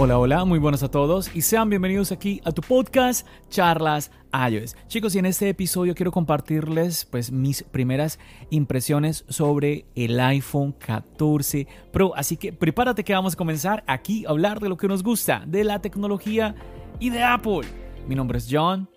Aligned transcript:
Hola, 0.00 0.16
hola, 0.16 0.44
muy 0.44 0.60
buenos 0.60 0.84
a 0.84 0.92
todos 0.92 1.34
y 1.34 1.42
sean 1.42 1.70
bienvenidos 1.70 2.12
aquí 2.12 2.40
a 2.44 2.52
tu 2.52 2.62
podcast 2.62 3.26
Charlas 3.48 4.12
iOS. 4.32 4.76
Chicos, 4.86 5.16
y 5.16 5.18
en 5.18 5.26
este 5.26 5.48
episodio 5.48 5.96
quiero 5.96 6.12
compartirles 6.12 7.04
pues 7.04 7.32
mis 7.32 7.64
primeras 7.64 8.20
impresiones 8.50 9.24
sobre 9.28 9.86
el 9.96 10.20
iPhone 10.20 10.70
14 10.70 11.66
Pro, 11.90 12.14
así 12.14 12.36
que 12.36 12.52
prepárate 12.52 13.02
que 13.02 13.12
vamos 13.12 13.34
a 13.34 13.36
comenzar 13.36 13.82
aquí 13.88 14.24
a 14.24 14.30
hablar 14.30 14.60
de 14.60 14.68
lo 14.68 14.76
que 14.76 14.86
nos 14.86 15.02
gusta, 15.02 15.42
de 15.48 15.64
la 15.64 15.80
tecnología 15.80 16.54
y 17.00 17.10
de 17.10 17.24
Apple. 17.24 17.62
Mi 18.06 18.14
nombre 18.14 18.38
es 18.38 18.46
John. 18.48 18.88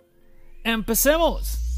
¡Empecemos! 0.63 1.70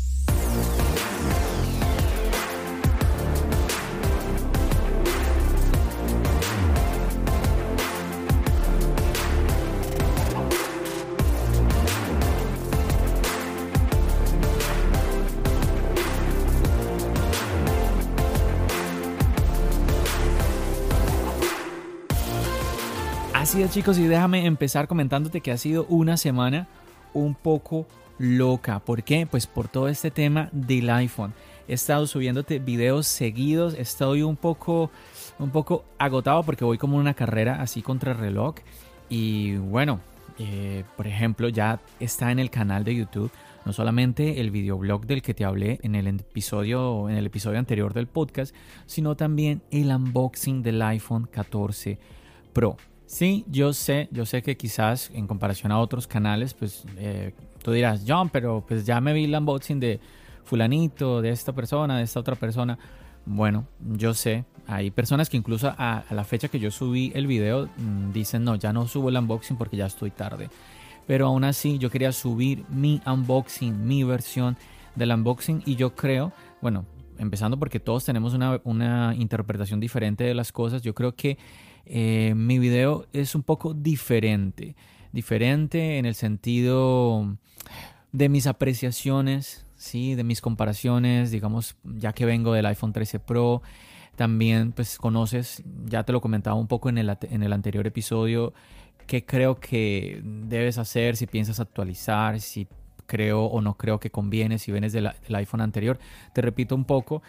Así 23.54 23.62
es 23.62 23.70
chicos 23.70 24.00
y 24.00 24.08
déjame 24.08 24.48
empezar 24.48 24.88
comentándote 24.88 25.40
que 25.40 25.52
ha 25.52 25.58
sido 25.58 25.86
una 25.86 26.18
semana 26.18 26.68
un 27.14 27.36
poco 27.36 27.86
loca. 28.18 28.80
¿Por 28.80 29.04
qué? 29.04 29.28
Pues 29.28 29.46
por 29.46 29.68
todo 29.68 29.90
este 29.90 30.10
tema 30.10 30.50
del 30.52 30.90
iPhone. 30.90 31.36
He 31.68 31.76
estado 31.76 32.08
subiéndote 32.08 32.58
videos 32.58 33.06
seguidos, 33.06 33.76
estoy 33.76 34.24
un 34.24 34.38
poco, 34.38 34.90
un 35.38 35.52
poco 35.52 35.86
agotado 36.00 36.42
porque 36.42 36.66
voy 36.66 36.80
como 36.80 36.98
una 36.98 37.14
carrera 37.14 37.62
así 37.62 37.84
contra 37.84 38.14
el 38.14 38.18
reloj. 38.18 38.56
Y 39.08 39.58
bueno, 39.58 40.00
eh, 40.40 40.84
por 40.98 41.06
ejemplo, 41.06 41.48
ya 41.48 41.80
está 42.00 42.32
en 42.32 42.40
el 42.40 42.50
canal 42.50 42.84
de 42.84 42.96
YouTube 42.96 43.32
no 43.66 43.72
solamente 43.72 44.42
el 44.42 44.50
videoblog 44.50 45.06
del 45.06 45.22
que 45.22 45.36
te 45.36 45.46
hablé 45.46 45.80
en 45.84 45.94
el 45.94 46.08
episodio, 46.08 47.08
en 47.08 47.18
el 47.18 47.28
episodio 47.28 47.60
anterior 47.60 47.94
del 47.94 48.08
podcast, 48.08 48.56
sino 48.88 49.16
también 49.16 49.62
el 49.70 49.92
unboxing 49.92 50.64
del 50.64 50.82
iPhone 50.82 51.30
14 51.32 52.00
Pro. 52.52 52.78
Sí, 53.06 53.46
yo 53.48 53.74
sé, 53.74 54.08
yo 54.12 54.26
sé 54.26 54.42
que 54.42 54.58
quizás 54.58 55.12
en 55.14 55.28
comparación 55.28 55.72
a 55.72 55.80
otros 55.80 56.08
canales, 56.08 56.54
pues 56.54 56.84
eh, 56.98 57.34
tú 57.62 57.72
dirás, 57.72 58.04
John, 58.08 58.30
pero 58.30 58.64
pues 58.68 58.86
ya 58.86 59.02
me 59.02 59.14
vi 59.14 59.26
el 59.26 59.36
unboxing 59.36 59.80
de 59.80 60.00
fulanito, 60.44 61.22
de 61.22 61.30
esta 61.30 61.54
persona, 61.54 61.98
de 61.98 62.04
esta 62.04 62.20
otra 62.20 62.36
persona. 62.36 62.78
Bueno, 63.26 63.66
yo 63.80 64.14
sé, 64.14 64.46
hay 64.68 64.92
personas 64.92 65.30
que 65.30 65.38
incluso 65.38 65.74
a, 65.78 66.04
la 66.10 66.24
fecha 66.24 66.48
que 66.48 66.60
yo 66.60 66.72
subí 66.72 67.12
el 67.16 67.28
video 67.28 67.70
mm, 67.78 68.12
dicen, 68.12 68.44
no, 68.44 68.56
ya 68.56 68.74
no 68.74 68.88
subo 68.88 69.10
el 69.10 69.18
unboxing 69.18 69.58
porque 69.58 69.78
ya 69.78 69.86
estoy 69.86 70.12
tarde. 70.12 70.50
Pero 71.06 71.28
aún 71.28 71.44
así 71.44 71.78
yo 71.78 71.90
quería 71.90 72.12
subir 72.12 72.64
mi 72.70 73.02
unboxing, 73.06 73.86
mi 73.86 74.04
versión 74.04 74.58
del 74.96 75.12
unboxing 75.12 75.64
y 75.66 75.76
yo 75.76 75.96
creo, 75.96 76.32
bueno, 76.62 76.86
empezando 77.18 77.58
porque 77.58 77.80
todos 77.80 78.06
tenemos 78.06 78.34
una, 78.34 78.62
una 78.64 79.14
interpretación 79.18 79.80
diferente 79.80 80.24
de 80.24 80.34
las 80.34 80.52
cosas, 80.52 80.82
yo 80.82 80.94
creo 80.94 81.14
que 81.16 81.38
eh, 81.86 82.34
mi 82.36 82.60
video 82.60 83.06
es 83.14 83.36
un 83.36 83.44
poco 83.44 83.74
diferente. 83.74 84.76
Diferente 85.12 85.98
en 85.98 86.06
el 86.06 86.16
sentido 86.16 87.38
de 88.12 88.30
mis 88.30 88.48
apreciaciones, 88.48 89.66
¿sí? 89.76 90.16
de 90.16 90.24
mis 90.24 90.42
comparaciones, 90.42 91.32
digamos, 91.32 91.76
ya 91.84 92.14
que 92.14 92.26
vengo 92.26 92.54
del 92.54 92.66
iPhone 92.66 92.94
13 92.94 93.20
Pro, 93.20 93.62
también 94.16 94.72
pues 94.72 94.98
conoces, 94.98 95.64
ya 95.86 96.04
te 96.04 96.14
lo 96.14 96.22
comentaba 96.22 96.56
un 96.56 96.68
poco 96.68 96.90
en 96.90 96.98
el, 96.98 97.18
en 97.22 97.44
el 97.44 97.54
anterior 97.54 97.86
episodio, 97.86 98.54
qué 99.08 99.26
creo 99.26 99.60
que 99.60 100.22
debes 100.24 100.78
hacer 100.78 101.16
si 101.16 101.28
piensas 101.28 101.60
actualizar, 101.60 102.40
si 102.40 102.68
creo 103.06 103.44
o 103.46 103.62
no 103.62 103.76
creo 103.76 104.00
que 104.00 104.10
conviene, 104.10 104.58
si 104.58 104.72
vienes 104.72 104.94
del, 104.94 105.12
iPhone 105.34 105.62
anterior. 105.62 106.00
Te 106.34 106.42
repito 106.42 106.76
un 106.76 106.86
poco, 106.86 107.22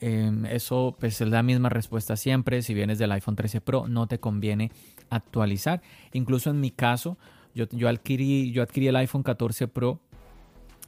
em, 0.00 0.46
eso 0.46 0.96
pues 0.98 1.20
es 1.20 1.28
la 1.28 1.42
misma 1.42 1.68
respuesta 1.68 2.16
siempre. 2.16 2.62
Si 2.62 2.74
vienes 2.74 2.98
del 2.98 3.12
iPhone 3.12 3.36
13 3.36 3.60
Pro, 3.60 3.88
no 3.88 4.06
te 4.06 4.18
conviene 4.18 4.70
actualizar. 5.08 5.82
Incluso 6.12 6.50
en 6.50 6.60
mi 6.60 6.70
caso, 6.70 7.18
yo, 7.54 7.66
yo, 7.70 7.88
adquirí, 7.88 8.52
yo 8.52 8.62
adquirí 8.62 8.88
el 8.88 8.96
iPhone 8.96 9.22
14 9.22 9.68
Pro 9.68 10.00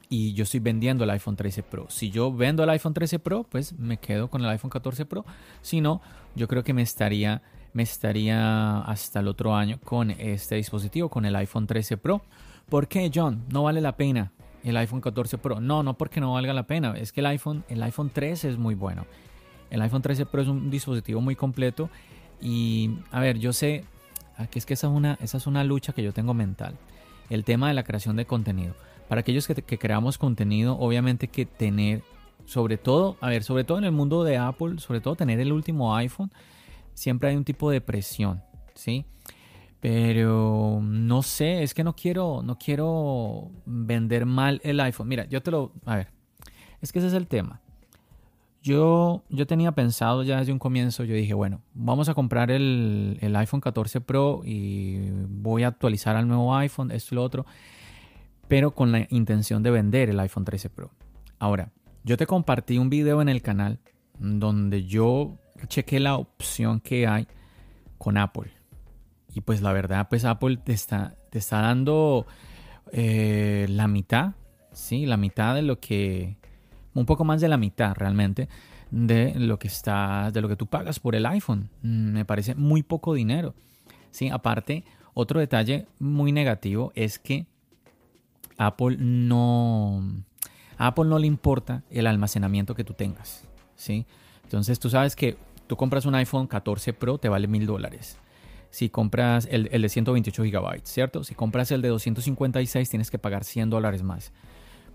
y 0.09 0.33
yo 0.33 0.43
estoy 0.43 0.59
vendiendo 0.59 1.03
el 1.03 1.09
iPhone 1.09 1.35
13 1.35 1.63
Pro. 1.63 1.87
Si 1.89 2.11
yo 2.11 2.33
vendo 2.33 2.63
el 2.63 2.69
iPhone 2.69 2.93
13 2.93 3.19
Pro, 3.19 3.43
pues 3.43 3.73
me 3.73 3.97
quedo 3.97 4.29
con 4.29 4.41
el 4.41 4.49
iPhone 4.49 4.69
14 4.69 5.05
Pro. 5.05 5.25
Si 5.61 5.81
no, 5.81 6.01
yo 6.35 6.47
creo 6.47 6.63
que 6.63 6.73
me 6.73 6.81
estaría 6.81 7.41
me 7.73 7.81
estaría 7.81 8.81
hasta 8.81 9.19
el 9.19 9.27
otro 9.27 9.55
año 9.55 9.79
con 9.83 10.11
este 10.11 10.55
dispositivo, 10.55 11.09
con 11.09 11.25
el 11.25 11.35
iPhone 11.35 11.65
13 11.65 11.97
Pro. 11.97 12.21
¿Por 12.69 12.87
qué, 12.87 13.09
John? 13.13 13.45
No 13.51 13.63
vale 13.63 13.81
la 13.81 13.97
pena 13.97 14.31
el 14.63 14.77
iPhone 14.77 15.01
14 15.01 15.37
Pro. 15.37 15.59
No, 15.59 15.83
no 15.83 15.95
porque 15.95 16.19
no 16.21 16.33
valga 16.33 16.53
la 16.53 16.63
pena. 16.63 16.93
Es 16.97 17.11
que 17.11 17.21
el 17.21 17.27
iPhone, 17.27 17.63
el 17.69 17.81
iPhone 17.83 18.09
13 18.09 18.49
es 18.49 18.57
muy 18.57 18.75
bueno. 18.75 19.05
El 19.69 19.81
iPhone 19.81 20.01
13 20.01 20.25
Pro 20.25 20.41
es 20.41 20.47
un 20.47 20.69
dispositivo 20.69 21.21
muy 21.21 21.35
completo. 21.35 21.89
Y 22.41 22.91
a 23.11 23.19
ver, 23.19 23.39
yo 23.39 23.53
sé, 23.53 23.83
aquí 24.37 24.59
es 24.59 24.65
que 24.65 24.73
esa 24.73 24.87
es 24.87 24.93
una, 24.93 25.17
esa 25.21 25.37
es 25.37 25.47
una 25.47 25.63
lucha 25.63 25.93
que 25.93 26.03
yo 26.03 26.13
tengo 26.13 26.33
mental. 26.33 26.75
El 27.29 27.43
tema 27.43 27.67
de 27.67 27.73
la 27.73 27.83
creación 27.83 28.15
de 28.15 28.25
contenido. 28.25 28.75
Para 29.07 29.21
aquellos 29.21 29.47
que, 29.47 29.55
que 29.55 29.77
creamos 29.77 30.17
contenido, 30.17 30.77
obviamente 30.79 31.27
que 31.27 31.45
tener, 31.45 32.03
sobre 32.45 32.77
todo, 32.77 33.17
a 33.21 33.29
ver, 33.29 33.43
sobre 33.43 33.63
todo 33.63 33.77
en 33.77 33.83
el 33.83 33.91
mundo 33.91 34.23
de 34.23 34.37
Apple, 34.37 34.79
sobre 34.79 35.01
todo 35.01 35.15
tener 35.15 35.39
el 35.39 35.51
último 35.51 35.95
iPhone 35.95 36.31
siempre 36.93 37.29
hay 37.29 37.35
un 37.35 37.43
tipo 37.43 37.69
de 37.71 37.81
presión, 37.81 38.41
¿sí? 38.75 39.05
Pero 39.83 40.79
no 40.81 41.23
sé, 41.23 41.61
es 41.61 41.73
que 41.73 41.83
no 41.83 41.93
quiero, 41.93 42.41
no 42.41 42.57
quiero 42.57 43.51
vender 43.65 44.25
mal 44.25 44.61
el 44.63 44.79
iPhone. 44.79 45.09
Mira, 45.09 45.25
yo 45.25 45.43
te 45.43 45.51
lo, 45.51 45.73
a 45.83 45.97
ver, 45.97 46.07
es 46.79 46.93
que 46.93 46.99
ese 46.99 47.09
es 47.09 47.13
el 47.13 47.27
tema. 47.27 47.59
Yo, 48.61 49.25
yo 49.27 49.45
tenía 49.45 49.73
pensado 49.73 50.23
ya 50.23 50.39
desde 50.39 50.53
un 50.53 50.57
comienzo, 50.59 51.03
yo 51.03 51.15
dije, 51.15 51.33
bueno, 51.33 51.59
vamos 51.73 52.07
a 52.07 52.13
comprar 52.13 52.49
el, 52.49 53.17
el 53.19 53.35
iPhone 53.35 53.59
14 53.59 53.99
Pro 53.99 54.41
y 54.45 55.09
voy 55.27 55.63
a 55.63 55.67
actualizar 55.67 56.15
al 56.15 56.29
nuevo 56.29 56.55
iPhone, 56.55 56.89
esto 56.89 57.13
y 57.13 57.15
lo 57.17 57.23
otro, 57.23 57.45
pero 58.47 58.71
con 58.71 58.93
la 58.93 59.05
intención 59.09 59.63
de 59.63 59.71
vender 59.71 60.09
el 60.09 60.19
iPhone 60.21 60.45
13 60.45 60.69
Pro. 60.69 60.91
Ahora, 61.39 61.73
yo 62.05 62.15
te 62.15 62.25
compartí 62.25 62.77
un 62.77 62.89
video 62.89 63.21
en 63.21 63.27
el 63.27 63.41
canal 63.41 63.79
donde 64.17 64.85
yo 64.85 65.39
chequé 65.67 65.99
la 65.99 66.15
opción 66.15 66.79
que 66.79 67.05
hay 67.05 67.27
con 67.97 68.17
Apple. 68.17 68.62
Y 69.35 69.41
pues 69.41 69.61
la 69.61 69.73
verdad, 69.73 70.07
pues 70.09 70.25
Apple 70.25 70.57
te 70.57 70.73
está, 70.73 71.15
te 71.29 71.39
está 71.39 71.61
dando 71.61 72.25
eh, 72.91 73.65
la 73.69 73.87
mitad, 73.87 74.33
sí, 74.71 75.05
la 75.05 75.17
mitad 75.17 75.55
de 75.55 75.63
lo 75.63 75.79
que, 75.79 76.37
un 76.93 77.05
poco 77.05 77.23
más 77.25 77.41
de 77.41 77.47
la 77.47 77.57
mitad 77.57 77.95
realmente 77.95 78.47
de 78.91 79.33
lo 79.35 79.57
que 79.57 79.67
está, 79.67 80.29
de 80.31 80.39
lo 80.39 80.47
que 80.47 80.55
tú 80.55 80.67
pagas 80.67 80.99
por 80.99 81.15
el 81.15 81.25
iPhone. 81.25 81.69
Mm, 81.81 82.11
me 82.11 82.25
parece 82.25 82.53
muy 82.53 82.83
poco 82.83 83.15
dinero. 83.15 83.55
Sí, 84.11 84.29
aparte, 84.29 84.83
otro 85.15 85.39
detalle 85.39 85.87
muy 85.97 86.31
negativo 86.31 86.91
es 86.93 87.17
que 87.17 87.47
Apple 88.57 88.97
no, 88.99 90.03
Apple 90.77 91.05
no 91.05 91.17
le 91.17 91.25
importa 91.25 91.83
el 91.89 92.05
almacenamiento 92.05 92.75
que 92.75 92.83
tú 92.83 92.93
tengas, 92.93 93.47
sí. 93.75 94.05
Entonces 94.43 94.79
tú 94.79 94.91
sabes 94.91 95.15
que 95.15 95.37
tú 95.65 95.75
compras 95.75 96.05
un 96.05 96.13
iPhone 96.13 96.45
14 96.45 96.93
Pro 96.93 97.17
te 97.17 97.29
vale 97.29 97.47
mil 97.47 97.65
dólares. 97.65 98.19
Si 98.73 98.89
compras 98.89 99.47
el, 99.51 99.69
de 99.69 99.87
128 99.87 100.45
gigabytes, 100.45 100.89
¿cierto? 100.91 101.23
Si 101.23 101.35
compras 101.35 101.69
el 101.69 101.83
de 101.83 101.89
256 101.89 102.89
tienes 102.89 103.11
que 103.11 103.19
pagar 103.19 103.43
100 103.43 103.69
dólares 103.69 104.01
más. 104.01 104.33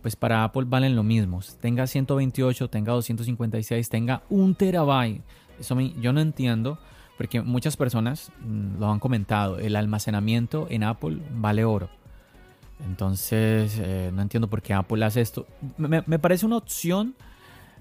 Pues 0.03 0.17
para 0.17 0.43
Apple 0.43 0.65
valen 0.67 0.97
lo 0.97 1.05
mismo. 1.05 1.39
Tenga 1.61 1.87
128, 1.87 2.71
tenga 2.71 2.93
256, 2.95 3.89
tenga 3.89 4.23
un 4.31 4.57
terabyte. 4.57 5.23
Eso 5.61 5.79
yo 5.81 6.13
no 6.13 6.21
entiendo 6.21 6.81
porque 7.17 7.41
muchas 7.41 7.77
personas 7.77 8.33
mm, 8.41 8.81
lo 8.81 8.91
han 8.91 8.99
comentado. 8.99 9.61
El 9.61 9.77
almacenamiento 9.77 10.67
en 10.71 10.83
Apple 10.83 11.19
vale 11.37 11.65
oro. 11.65 11.89
Entonces, 12.85 13.79
eh, 13.81 14.11
no 14.13 14.23
entiendo 14.23 14.49
por 14.49 14.61
qué 14.61 14.75
Apple 14.75 15.05
hace 15.05 15.21
esto. 15.21 15.47
Me, 15.77 16.03
me, 16.05 16.19
parece 16.19 16.47
una 16.47 16.57
opción 16.57 17.15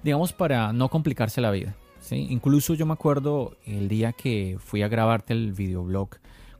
digamos, 0.03 0.31
para 0.31 0.71
no 0.73 0.89
complicarse 0.89 1.41
la 1.41 1.49
vida. 1.49 1.75
Incluso 2.15 2.73
yo 2.73 2.85
me 2.85 2.93
acuerdo 2.93 3.57
el 3.65 3.87
día 3.87 4.13
que 4.13 4.57
fui 4.59 4.81
a 4.81 4.87
grabarte 4.87 5.33
el 5.33 5.53
videoblog 5.53 6.09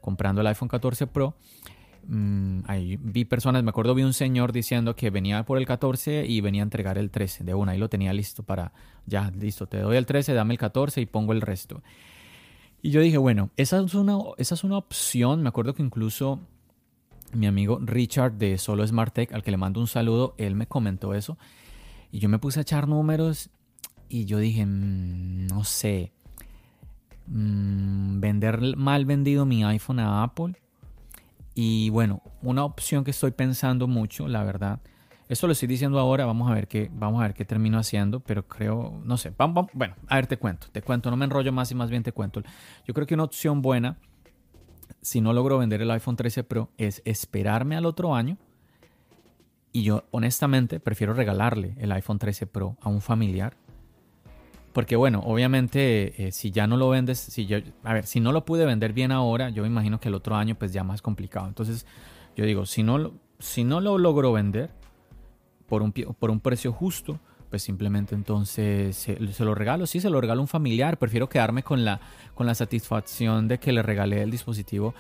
comprando 0.02 0.42
el 0.42 0.48
iPhone 0.48 0.68
14 0.68 1.08
Pro. 1.08 1.36
Mm, 2.08 2.62
ahí 2.68 2.98
vi 2.98 3.26
personas, 3.26 3.64
me 3.64 3.70
acuerdo 3.70 3.94
vi 3.94 4.04
un 4.04 4.14
señor 4.14 4.54
diciendo 4.54 4.96
que 4.96 5.10
venía 5.10 5.44
por 5.44 5.58
el 5.58 5.66
14 5.66 6.26
y 6.26 6.40
venía 6.42 6.62
a 6.62 6.64
entregar 6.64 6.98
el 6.98 7.12
13 7.12 7.44
de 7.44 7.54
una, 7.54 7.76
y 7.76 7.80
lo 7.80 7.90
tenía 7.90 8.14
listo 8.14 8.44
para, 8.44 8.72
ya, 9.06 9.30
listo, 9.32 9.68
te 9.68 9.80
doy 9.80 9.98
el 9.98 10.06
13, 10.06 10.34
dame 10.34 10.54
el 10.54 10.58
14 10.58 11.02
y 11.02 11.06
pongo 11.06 11.34
el 11.34 11.42
resto. 11.42 11.84
Y 12.82 12.92
yo 12.92 13.02
dije, 13.02 13.18
bueno, 13.18 13.50
esa 13.58 13.82
es 13.82 13.94
una, 13.94 14.18
esa 14.38 14.56
es 14.56 14.64
una 14.64 14.78
opción, 14.78 15.44
me 15.44 15.50
acuerdo 15.50 15.74
que 15.74 15.84
incluso 15.84 16.40
mi 17.34 17.48
amigo 17.48 17.80
Richard 17.82 18.34
de 18.34 18.58
Solo 18.58 18.86
Smart 18.88 19.14
Tech, 19.14 19.34
al 19.34 19.44
que 19.44 19.52
le 19.52 19.58
mando 19.58 19.80
un 19.80 19.88
saludo, 19.88 20.36
él 20.38 20.56
me 20.56 20.68
comentó 20.68 21.14
eso. 21.14 21.38
Y 22.12 22.20
yo 22.20 22.30
me 22.30 22.40
puse 22.40 22.60
a 22.60 22.62
echar 22.62 22.88
números 22.88 23.50
y 24.10 24.26
yo 24.26 24.38
dije, 24.40 24.66
mm, 24.66 25.48
no 25.48 25.64
sé, 25.64 26.12
mm, 27.28 28.20
vender 28.20 28.78
mal 28.78 29.06
vendido 29.06 29.46
mi 29.46 29.64
iPhone 29.64 30.00
a 30.00 30.24
Apple. 30.24 30.56
Y 31.54 31.90
bueno, 31.90 32.22
una 32.42 32.64
opción 32.64 33.04
que 33.04 33.12
estoy 33.12 33.32
pensando 33.32 33.88
mucho, 33.88 34.28
la 34.28 34.44
verdad. 34.44 34.80
Esto 35.28 35.48
lo 35.48 35.54
estoy 35.54 35.68
diciendo 35.68 36.00
ahora, 36.00 36.26
vamos 36.26 36.50
a 36.50 36.54
ver 36.54 36.68
qué, 36.68 36.90
vamos 36.94 37.20
a 37.20 37.24
ver 37.24 37.34
qué 37.34 37.44
termino 37.44 37.78
haciendo, 37.78 38.22
pero 38.22 38.48
creo, 38.48 39.02
no 39.04 39.18
sé, 39.18 39.34
bueno, 39.74 39.96
a 40.08 40.16
ver, 40.16 40.28
te 40.28 40.38
cuento, 40.38 40.68
te 40.72 40.82
cuento, 40.82 41.10
no 41.12 41.18
me 41.18 41.26
enrollo 41.26 41.52
más 41.52 41.70
y 41.72 41.76
más 41.76 41.90
bien 41.90 42.04
te 42.04 42.14
cuento. 42.14 42.42
Yo 42.86 42.94
creo 42.94 43.06
que 43.06 43.14
una 43.14 43.24
opción 43.24 43.62
buena, 43.62 43.98
si 45.02 45.20
no 45.20 45.34
logro 45.34 45.58
vender 45.58 45.82
el 45.82 45.92
iPhone 45.92 46.16
13 46.16 46.46
Pro, 46.46 46.70
es 46.78 47.02
esperarme 47.04 47.76
al 47.76 47.86
otro 47.86 48.16
año 48.16 48.38
y 49.74 49.84
yo 49.84 50.06
honestamente 50.12 50.80
prefiero 50.80 51.14
regalarle 51.14 51.76
el 51.78 51.92
iPhone 51.92 52.20
13 52.20 52.48
Pro 52.48 52.78
a 52.82 52.90
un 52.90 53.02
familiar. 53.02 53.58
Porque 54.78 54.96
bueno, 54.96 55.22
obviamente 55.26 56.28
eh, 56.28 56.32
si 56.32 56.52
ya 56.52 56.68
no 56.68 56.78
lo 56.78 56.88
vendes, 56.90 57.18
si 57.18 57.48
yo, 57.48 57.58
a 57.84 57.94
ver, 57.96 58.06
si 58.06 58.20
no 58.20 58.32
lo 58.32 58.46
pude 58.46 58.64
vender 58.64 58.94
bien 58.94 59.12
ahora, 59.12 59.50
yo 59.50 59.64
me 59.64 59.70
imagino 59.70 60.00
que 60.00 60.08
el 60.08 60.14
otro 60.14 60.36
año 60.36 60.54
pues 60.54 60.72
ya 60.72 60.84
más 60.84 61.02
complicado. 61.02 61.48
Entonces 61.48 61.88
yo 62.36 62.46
digo, 62.46 62.68
si 62.68 62.84
no, 62.84 63.14
si 63.40 63.64
no 63.64 63.82
lo 63.82 63.98
logro 63.98 64.34
vender 64.34 64.70
por 65.68 65.82
un, 65.82 65.92
por 65.92 66.30
un 66.30 66.40
precio 66.40 66.72
justo, 66.72 67.20
pues 67.50 67.64
simplemente 67.64 68.14
entonces 68.14 68.96
se, 68.96 69.44
lo 69.44 69.56
regalo. 69.56 69.88
Sí, 69.88 70.00
se 70.00 70.12
lo 70.12 70.22
regalo 70.22 70.42
a 70.42 70.44
un 70.44 70.48
familiar. 70.48 71.00
Prefiero 71.00 71.28
quedarme 71.28 71.64
con 71.64 71.84
la, 71.84 72.00
con 72.36 72.46
la 72.46 72.54
satisfacción 72.54 73.48
de 73.48 73.58
que 73.58 73.72
le 73.72 73.82
regalé 73.82 74.22
el 74.22 74.30
dispositivo. 74.30 74.94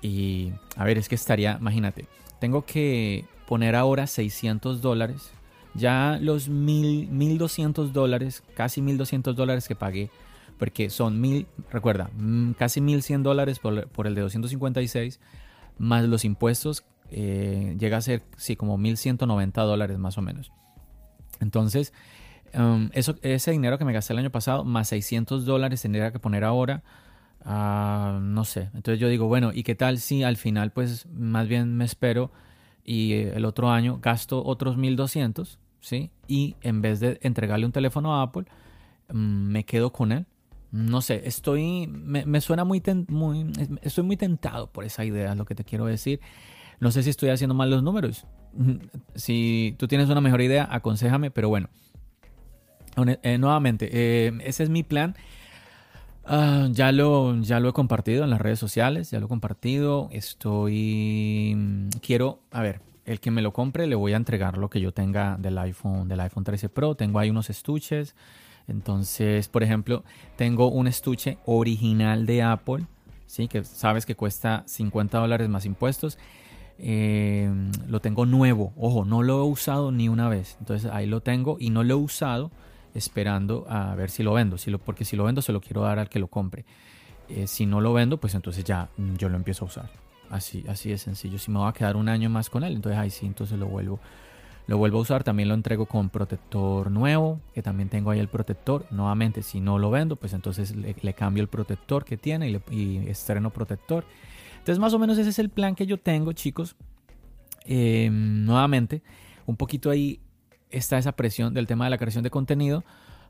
Y 0.00 0.52
a 0.74 0.84
ver, 0.84 0.96
es 0.96 1.06
que 1.06 1.16
estaría, 1.16 1.58
imagínate, 1.60 2.06
tengo 2.40 2.64
que 2.64 3.26
poner 3.46 3.76
ahora 3.76 4.06
600 4.06 4.80
dólares. 4.80 5.32
Ya 5.74 6.18
los 6.20 6.48
1200 6.48 7.92
dólares, 7.92 8.42
casi 8.54 8.82
1200 8.82 9.36
dólares 9.36 9.68
que 9.68 9.76
pagué, 9.76 10.10
porque 10.58 10.90
son 10.90 11.20
mil, 11.20 11.46
recuerda, 11.70 12.10
mm, 12.16 12.52
casi 12.52 12.80
1100 12.80 13.22
dólares 13.22 13.58
por, 13.58 14.06
el 14.06 14.14
de 14.14 14.20
256, 14.20 15.20
más 15.78 16.04
los 16.04 16.24
impuestos, 16.24 16.84
eh, 17.10 17.76
llega 17.78 17.96
a 17.96 18.00
ser, 18.00 18.22
sí, 18.36 18.56
como 18.56 18.76
1190 18.76 19.62
dólares 19.62 19.98
más 19.98 20.18
o 20.18 20.22
menos. 20.22 20.52
Entonces, 21.40 21.92
um, 22.54 22.90
eso, 22.92 23.16
ese 23.22 23.52
dinero 23.52 23.78
que 23.78 23.84
me 23.84 23.92
gasté 23.92 24.12
el 24.12 24.18
año 24.18 24.30
pasado, 24.30 24.64
más 24.64 24.88
600 24.88 25.44
dólares 25.44 25.82
tendría 25.82 26.10
que 26.12 26.18
poner 26.18 26.44
ahora. 26.44 26.82
Ah, 27.44 28.18
no 28.20 28.44
sé. 28.44 28.70
Entonces 28.74 28.98
yo 28.98 29.08
digo, 29.08 29.28
bueno, 29.28 29.52
¿y 29.54 29.62
qué 29.62 29.74
tal 29.74 29.98
si 29.98 30.22
al 30.24 30.36
final, 30.36 30.72
pues 30.72 31.06
más 31.06 31.46
bien 31.48 31.76
me 31.76 31.84
espero 31.84 32.32
y 32.88 33.12
eh, 33.12 33.32
el 33.36 33.44
otro 33.44 33.70
año 33.70 33.98
gasto 34.00 34.42
otros 34.42 34.78
1200, 34.78 35.58
¿sí? 35.78 36.10
Y 36.26 36.56
en 36.62 36.80
vez 36.80 37.00
de 37.00 37.18
entregarle 37.20 37.66
un 37.66 37.72
teléfono 37.72 38.14
a 38.14 38.22
Apple, 38.22 38.46
mm, 39.12 39.16
me 39.16 39.64
quedo 39.64 39.92
con 39.92 40.10
él. 40.10 40.24
No 40.70 41.02
sé, 41.02 41.20
estoy, 41.26 41.86
me, 41.86 42.40
suena 42.40 42.64
muy, 42.64 42.82
muy, 43.08 43.52
estoy 43.82 44.04
muy 44.04 44.16
tentado 44.16 44.70
por 44.72 44.84
esa 44.84 45.04
idea, 45.04 45.34
lo 45.34 45.44
que 45.44 45.54
te 45.54 45.64
quiero 45.64 45.84
decir. 45.84 46.20
No 46.80 46.90
sé 46.90 47.02
si 47.02 47.10
estoy 47.10 47.28
haciendo 47.28 47.54
mal 47.54 47.70
los 47.70 47.82
números. 47.82 48.26
Si 49.14 49.74
tú 49.78 49.86
tienes 49.86 50.08
una 50.08 50.22
mejor 50.22 50.40
idea, 50.40 50.66
aconsejame, 50.70 51.30
pero 51.30 51.50
bueno. 51.50 51.68
Eh, 53.22 53.36
nuevamente, 53.38 53.88
eh, 53.92 54.32
ese 54.44 54.62
es 54.62 54.70
mi 54.70 54.82
plan. 54.82 55.14
Ah, 56.30 56.68
ya, 56.70 56.92
lo, 56.92 57.40
ya 57.40 57.58
lo 57.58 57.70
he 57.70 57.72
compartido 57.72 58.22
en 58.22 58.28
las 58.28 58.38
redes 58.38 58.58
sociales, 58.58 59.10
ya 59.10 59.18
lo 59.18 59.26
he 59.26 59.28
compartido. 59.30 60.10
Estoy. 60.12 61.54
Mm, 61.56 61.88
quiero, 62.02 62.40
a 62.50 62.60
ver, 62.60 62.82
el 63.06 63.18
que 63.18 63.30
me 63.30 63.40
lo 63.40 63.54
compre 63.54 63.86
le 63.86 63.94
voy 63.94 64.12
a 64.12 64.16
entregar 64.16 64.58
lo 64.58 64.68
que 64.68 64.78
yo 64.78 64.92
tenga 64.92 65.38
del 65.38 65.56
iPhone, 65.56 66.06
del 66.06 66.20
iPhone 66.20 66.44
13 66.44 66.68
Pro. 66.68 66.94
Tengo 66.96 67.18
ahí 67.18 67.30
unos 67.30 67.48
estuches. 67.48 68.14
Entonces, 68.66 69.48
por 69.48 69.62
ejemplo, 69.62 70.04
tengo 70.36 70.68
un 70.68 70.86
estuche 70.86 71.38
original 71.46 72.26
de 72.26 72.42
Apple, 72.42 72.84
¿sí? 73.26 73.48
que 73.48 73.64
sabes 73.64 74.04
que 74.04 74.14
cuesta 74.14 74.64
50 74.66 75.18
dólares 75.18 75.48
más 75.48 75.64
impuestos. 75.64 76.18
Eh, 76.78 77.50
lo 77.88 78.00
tengo 78.00 78.26
nuevo, 78.26 78.74
ojo, 78.76 79.06
no 79.06 79.22
lo 79.22 79.40
he 79.40 79.48
usado 79.48 79.92
ni 79.92 80.10
una 80.10 80.28
vez. 80.28 80.58
Entonces 80.60 80.90
ahí 80.92 81.06
lo 81.06 81.22
tengo 81.22 81.56
y 81.58 81.70
no 81.70 81.82
lo 81.84 81.94
he 81.94 81.96
usado 81.96 82.50
esperando 82.98 83.66
a 83.68 83.94
ver 83.94 84.10
si 84.10 84.22
lo 84.22 84.34
vendo, 84.34 84.56
porque 84.84 85.04
si 85.04 85.16
lo 85.16 85.24
vendo 85.24 85.40
se 85.40 85.52
lo 85.52 85.60
quiero 85.60 85.82
dar 85.82 85.98
al 85.98 86.08
que 86.08 86.18
lo 86.18 86.28
compre. 86.28 86.64
Eh, 87.28 87.46
si 87.46 87.66
no 87.66 87.80
lo 87.80 87.92
vendo, 87.92 88.18
pues 88.18 88.34
entonces 88.34 88.64
ya 88.64 88.88
mm, 88.96 89.16
yo 89.16 89.28
lo 89.28 89.36
empiezo 89.36 89.64
a 89.64 89.68
usar. 89.68 89.90
Así, 90.30 90.64
así 90.68 90.90
de 90.90 90.98
sencillo. 90.98 91.38
Si 91.38 91.50
me 91.50 91.58
va 91.58 91.68
a 91.68 91.72
quedar 91.72 91.96
un 91.96 92.08
año 92.08 92.28
más 92.30 92.50
con 92.50 92.64
él, 92.64 92.74
entonces 92.74 92.98
ahí 92.98 93.10
sí, 93.10 93.26
entonces 93.26 93.58
lo 93.58 93.66
vuelvo, 93.66 93.98
lo 94.66 94.78
vuelvo 94.78 94.98
a 94.98 95.02
usar. 95.02 95.24
También 95.24 95.48
lo 95.48 95.54
entrego 95.54 95.86
con 95.86 96.10
protector 96.10 96.90
nuevo, 96.90 97.40
que 97.54 97.62
también 97.62 97.88
tengo 97.88 98.10
ahí 98.10 98.18
el 98.18 98.28
protector. 98.28 98.86
Nuevamente, 98.90 99.42
si 99.42 99.60
no 99.60 99.78
lo 99.78 99.90
vendo, 99.90 100.16
pues 100.16 100.32
entonces 100.32 100.74
le, 100.74 101.14
cambio 101.14 101.42
el 101.42 101.48
protector 101.48 102.04
que 102.04 102.16
tiene 102.16 102.50
y, 102.50 102.62
y, 102.70 103.08
estreno 103.08 103.50
protector. 103.50 104.04
Entonces 104.58 104.78
más 104.78 104.92
o 104.92 104.98
menos 104.98 105.18
ese 105.18 105.30
es 105.30 105.38
el 105.38 105.50
plan 105.50 105.74
que 105.74 105.86
yo 105.86 105.98
tengo, 105.98 106.32
chicos. 106.32 106.76
Em, 107.64 108.44
nuevamente, 108.46 109.02
un 109.44 109.56
poquito 109.56 109.90
ahí 109.90 110.20
está 110.70 110.98
esa 110.98 111.12
presión 111.12 111.54
del 111.54 111.66
tema 111.66 111.84
de 111.84 111.90
la 111.90 111.98
creación 111.98 112.24
de 112.24 112.30
contenido, 112.30 112.84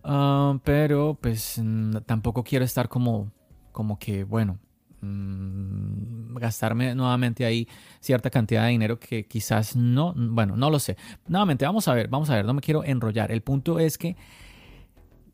ah, 0.05 0.59
pero 0.65 1.19
pues 1.21 1.61
tampoco 2.07 2.45
quiero 2.45 2.65
estar 2.65 2.89
como, 2.89 3.31
como 3.73 3.99
que, 3.99 4.25
bueno, 4.25 4.59
mm, 5.01 6.37
gastarme 6.37 6.95
nuevamente 6.95 7.45
ahí 7.45 7.69
cierta 8.01 8.31
cantidad 8.31 8.65
de 8.65 8.71
dinero 8.71 8.99
que 8.99 9.27
quizás 9.27 9.77
no, 9.77 10.15
bueno, 10.17 10.57
no 10.57 10.71
lo 10.71 10.79
sé. 10.79 10.97
Nuevamente, 11.27 11.65
vamos 11.65 11.89
a 11.89 11.95
ver, 11.95 12.09
vamos 12.09 12.31
a 12.31 12.37
ver, 12.37 12.45
no 12.45 12.55
me 12.55 12.61
quiero 12.61 12.85
enrollar. 12.85 13.31
El 13.33 13.43
punto 13.43 13.79
es 13.79 13.99
que 13.99 14.17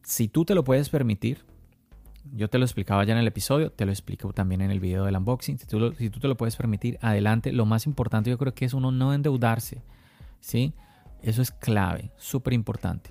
si 0.03 0.29
tú 0.29 0.45
te 0.45 0.55
lo 0.55 0.65
puedes 0.65 0.89
permitir, 0.91 1.45
yo 2.33 2.49
te 2.49 2.59
lo 2.59 2.65
explicaba 2.65 3.05
ya 3.05 3.12
en 3.12 3.19
el 3.19 3.26
episodio, 3.26 3.71
te 3.71 3.85
lo 3.85 3.93
explico 3.93 4.33
también 4.33 4.61
en 4.61 4.71
el 4.71 4.81
video 4.81 5.05
del 5.05 5.17
unboxing. 5.17 5.59
Si 5.59 5.67
tú, 5.67 5.93
si 5.95 6.11
tú 6.11 6.21
te 6.21 6.28
lo 6.28 6.37
puedes 6.37 6.57
permitir, 6.57 6.99
adelante. 7.00 7.52
Lo 7.52 7.67
más 7.67 7.87
importante 7.87 8.31
yo 8.31 8.38
creo 8.38 8.55
que 8.55 8.64
es 8.64 8.75
uno 8.75 8.90
no 8.90 9.12
endeudarse, 9.12 9.83
¿sí? 10.40 10.73
Eso 11.25 11.40
es 11.40 11.50
clave, 11.50 12.11
súper 12.19 12.52
importante. 12.52 13.11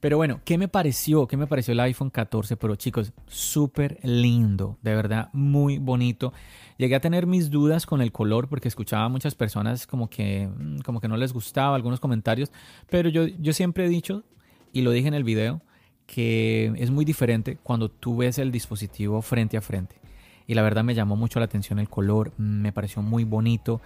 Pero 0.00 0.16
bueno, 0.16 0.40
¿qué 0.44 0.58
me 0.58 0.66
pareció? 0.66 1.28
¿Qué 1.28 1.36
me 1.36 1.46
pareció 1.46 1.72
el 1.72 1.80
iPhone 1.80 2.10
14 2.10 2.56
Pro? 2.56 2.74
Chicos, 2.74 3.12
súper 3.28 4.00
lindo, 4.02 4.76
de 4.82 4.94
verdad, 4.94 5.28
muy 5.32 5.78
bonito. 5.78 6.32
Llegué 6.76 6.96
a 6.96 7.00
tener 7.00 7.26
mis 7.26 7.50
dudas 7.50 7.86
con 7.86 8.00
el 8.00 8.10
color 8.10 8.48
porque 8.48 8.66
escuchaba 8.66 9.04
a 9.04 9.08
muchas 9.08 9.36
personas 9.36 9.86
como 9.86 10.10
que, 10.10 10.48
mm, 10.48 10.78
como 10.80 11.00
que 11.00 11.06
no 11.06 11.16
les 11.16 11.32
gustaba 11.32 11.76
algunos 11.76 12.00
comentarios, 12.00 12.50
pero 12.88 13.10
yo, 13.10 13.26
yo 13.26 13.52
siempre 13.52 13.86
he 13.86 13.88
dicho, 13.88 14.24
y 14.72 14.80
lo 14.80 14.90
dije 14.90 15.06
en 15.06 15.14
el 15.14 15.22
video, 15.22 15.62
que 16.06 16.72
es 16.78 16.90
muy 16.90 17.04
diferente 17.04 17.58
cuando 17.62 17.90
tú 17.90 18.16
ves 18.16 18.38
el 18.38 18.50
dispositivo 18.50 19.22
frente 19.22 19.56
a 19.56 19.60
frente. 19.60 20.00
Y 20.48 20.54
la 20.54 20.62
verdad 20.62 20.82
me 20.82 20.96
llamó 20.96 21.14
mucho 21.14 21.38
la 21.38 21.44
atención 21.44 21.78
el 21.78 21.88
color, 21.88 22.32
me 22.38 22.72
pareció 22.72 23.02
muy 23.02 23.22
bonito. 23.22 23.80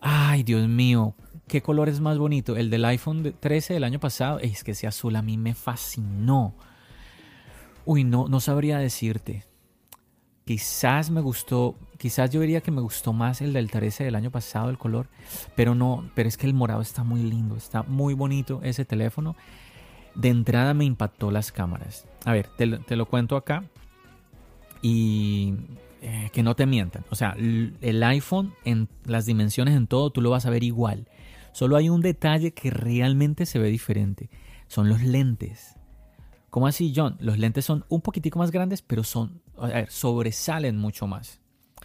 Ay, 0.00 0.42
Dios 0.42 0.66
mío, 0.68 1.14
¿Qué 1.46 1.62
color 1.62 1.88
es 1.88 2.00
más 2.00 2.18
bonito? 2.18 2.56
El 2.56 2.70
del 2.70 2.84
iPhone 2.86 3.34
13 3.38 3.74
del 3.74 3.84
año 3.84 4.00
pasado. 4.00 4.38
Es 4.38 4.64
que 4.64 4.72
ese 4.72 4.86
azul 4.86 5.14
a 5.16 5.22
mí 5.22 5.36
me 5.36 5.54
fascinó. 5.54 6.54
Uy, 7.84 8.04
no, 8.04 8.28
no 8.28 8.40
sabría 8.40 8.78
decirte. 8.78 9.44
Quizás 10.46 11.10
me 11.10 11.22
gustó, 11.22 11.74
quizás 11.96 12.30
yo 12.30 12.40
diría 12.40 12.60
que 12.60 12.70
me 12.70 12.82
gustó 12.82 13.14
más 13.14 13.40
el 13.40 13.54
del 13.54 13.70
13 13.70 14.04
del 14.04 14.14
año 14.14 14.30
pasado, 14.30 14.68
el 14.68 14.76
color, 14.76 15.08
pero 15.56 15.74
no, 15.74 16.10
pero 16.14 16.28
es 16.28 16.36
que 16.36 16.46
el 16.46 16.52
morado 16.52 16.82
está 16.82 17.02
muy 17.02 17.22
lindo, 17.22 17.56
está 17.56 17.82
muy 17.82 18.12
bonito 18.12 18.60
ese 18.62 18.84
teléfono. 18.84 19.36
De 20.14 20.28
entrada 20.28 20.74
me 20.74 20.84
impactó 20.84 21.30
las 21.30 21.50
cámaras. 21.50 22.06
A 22.26 22.32
ver, 22.32 22.48
te, 22.56 22.96
lo 22.96 23.06
cuento 23.06 23.36
acá 23.36 23.64
y 24.82 25.54
eh, 26.02 26.28
que 26.32 26.42
no 26.42 26.54
te 26.54 26.66
mientan. 26.66 27.06
O 27.10 27.14
sea, 27.16 27.34
el 27.38 28.02
iPhone 28.02 28.52
en 28.64 28.88
las 29.06 29.24
dimensiones, 29.24 29.74
en 29.74 29.86
todo, 29.86 30.10
tú 30.10 30.20
lo 30.20 30.28
vas 30.28 30.44
a 30.44 30.50
ver 30.50 30.62
igual. 30.62 31.08
Solo 31.54 31.76
hay 31.76 31.88
un 31.88 32.00
detalle 32.00 32.52
que 32.52 32.68
realmente 32.70 33.46
se 33.46 33.60
ve 33.60 33.68
diferente. 33.68 34.28
Son 34.66 34.88
los 34.88 35.04
lentes. 35.04 35.76
¿Cómo 36.50 36.66
así, 36.66 36.92
John? 36.94 37.16
Los 37.20 37.38
lentes 37.38 37.64
son 37.64 37.84
un 37.88 38.00
poquitico 38.00 38.40
más 38.40 38.50
grandes, 38.50 38.82
pero 38.82 39.04
son, 39.04 39.40
a 39.56 39.68
ver, 39.68 39.88
sobresalen 39.88 40.76
mucho 40.76 41.06
más. 41.06 41.40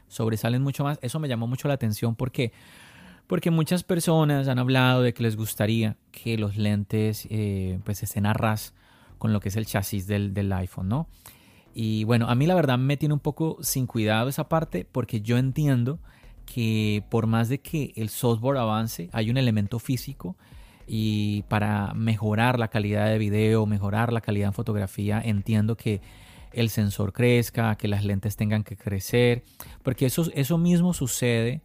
Sobresalen 0.07 0.63
mucho 0.63 0.83
más. 0.83 0.97
Eso 1.03 1.19
me 1.19 1.27
llamó 1.27 1.45
mucho 1.45 1.67
la 1.67 1.75
atención 1.75 2.15
porque, 2.15 2.51
porque 3.27 3.51
muchas 3.51 3.83
personas 3.83 4.47
han 4.47 4.57
hablado 4.57 5.03
de 5.03 5.13
que 5.13 5.21
les 5.21 5.35
gustaría 5.35 5.97
que 6.11 6.35
los 6.39 6.57
lentes 6.57 7.27
eh, 7.29 7.79
pues 7.83 8.01
estén 8.01 8.25
a 8.25 8.33
ras 8.33 8.73
con 9.19 9.33
lo 9.33 9.39
que 9.39 9.49
es 9.49 9.55
el 9.55 9.67
chasis 9.67 10.07
del, 10.07 10.33
del 10.33 10.51
iPhone, 10.51 10.89
¿no? 10.89 11.07
Y 11.75 12.05
bueno, 12.05 12.27
a 12.27 12.33
mí 12.33 12.47
la 12.47 12.55
verdad 12.55 12.79
me 12.79 12.97
tiene 12.97 13.13
un 13.13 13.19
poco 13.19 13.59
sin 13.61 13.85
cuidado 13.85 14.29
esa 14.29 14.49
parte 14.49 14.83
porque 14.91 15.21
yo 15.21 15.37
entiendo 15.37 15.99
que 16.53 17.03
por 17.09 17.27
más 17.27 17.47
de 17.49 17.59
que 17.59 17.93
el 17.95 18.09
software 18.09 18.57
avance, 18.57 19.09
hay 19.13 19.29
un 19.29 19.37
elemento 19.37 19.77
físico 19.77 20.35
y 20.87 21.43
para 21.43 21.93
mejorar 21.93 22.57
la 22.57 22.69
calidad 22.69 23.07
de 23.07 23.19
video, 23.19 23.65
mejorar 23.67 24.11
la 24.11 24.21
calidad 24.21 24.47
en 24.47 24.53
fotografía, 24.53 25.21
entiendo 25.23 25.77
que 25.77 26.01
el 26.51 26.69
sensor 26.69 27.13
crezca, 27.13 27.75
que 27.75 27.87
las 27.87 28.03
lentes 28.03 28.35
tengan 28.35 28.63
que 28.63 28.75
crecer, 28.75 29.43
porque 29.83 30.07
eso, 30.07 30.25
eso 30.33 30.57
mismo 30.57 30.93
sucede 30.93 31.61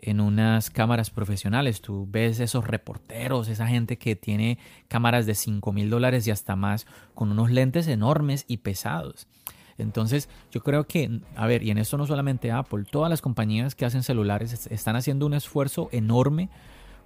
en 0.00 0.20
unas 0.20 0.70
cámaras 0.70 1.10
profesionales. 1.10 1.80
Tú 1.80 2.08
ves 2.10 2.40
esos 2.40 2.66
reporteros, 2.66 3.48
esa 3.48 3.68
gente 3.68 3.96
que 3.98 4.16
tiene 4.16 4.58
cámaras 4.88 5.26
de 5.26 5.36
5 5.36 5.72
mil 5.72 5.88
dólares 5.88 6.26
y 6.26 6.32
hasta 6.32 6.56
más, 6.56 6.86
con 7.14 7.30
unos 7.30 7.52
lentes 7.52 7.86
enormes 7.86 8.44
y 8.48 8.56
pesados. 8.56 9.28
Entonces, 9.78 10.28
yo 10.50 10.62
creo 10.62 10.86
que, 10.86 11.20
a 11.36 11.46
ver, 11.46 11.62
y 11.62 11.70
en 11.70 11.78
esto 11.78 11.96
no 11.98 12.06
solamente 12.06 12.52
Apple, 12.52 12.84
todas 12.90 13.10
las 13.10 13.20
compañías 13.20 13.74
que 13.74 13.84
hacen 13.84 14.02
celulares 14.02 14.66
están 14.70 14.96
haciendo 14.96 15.26
un 15.26 15.34
esfuerzo 15.34 15.88
enorme 15.92 16.48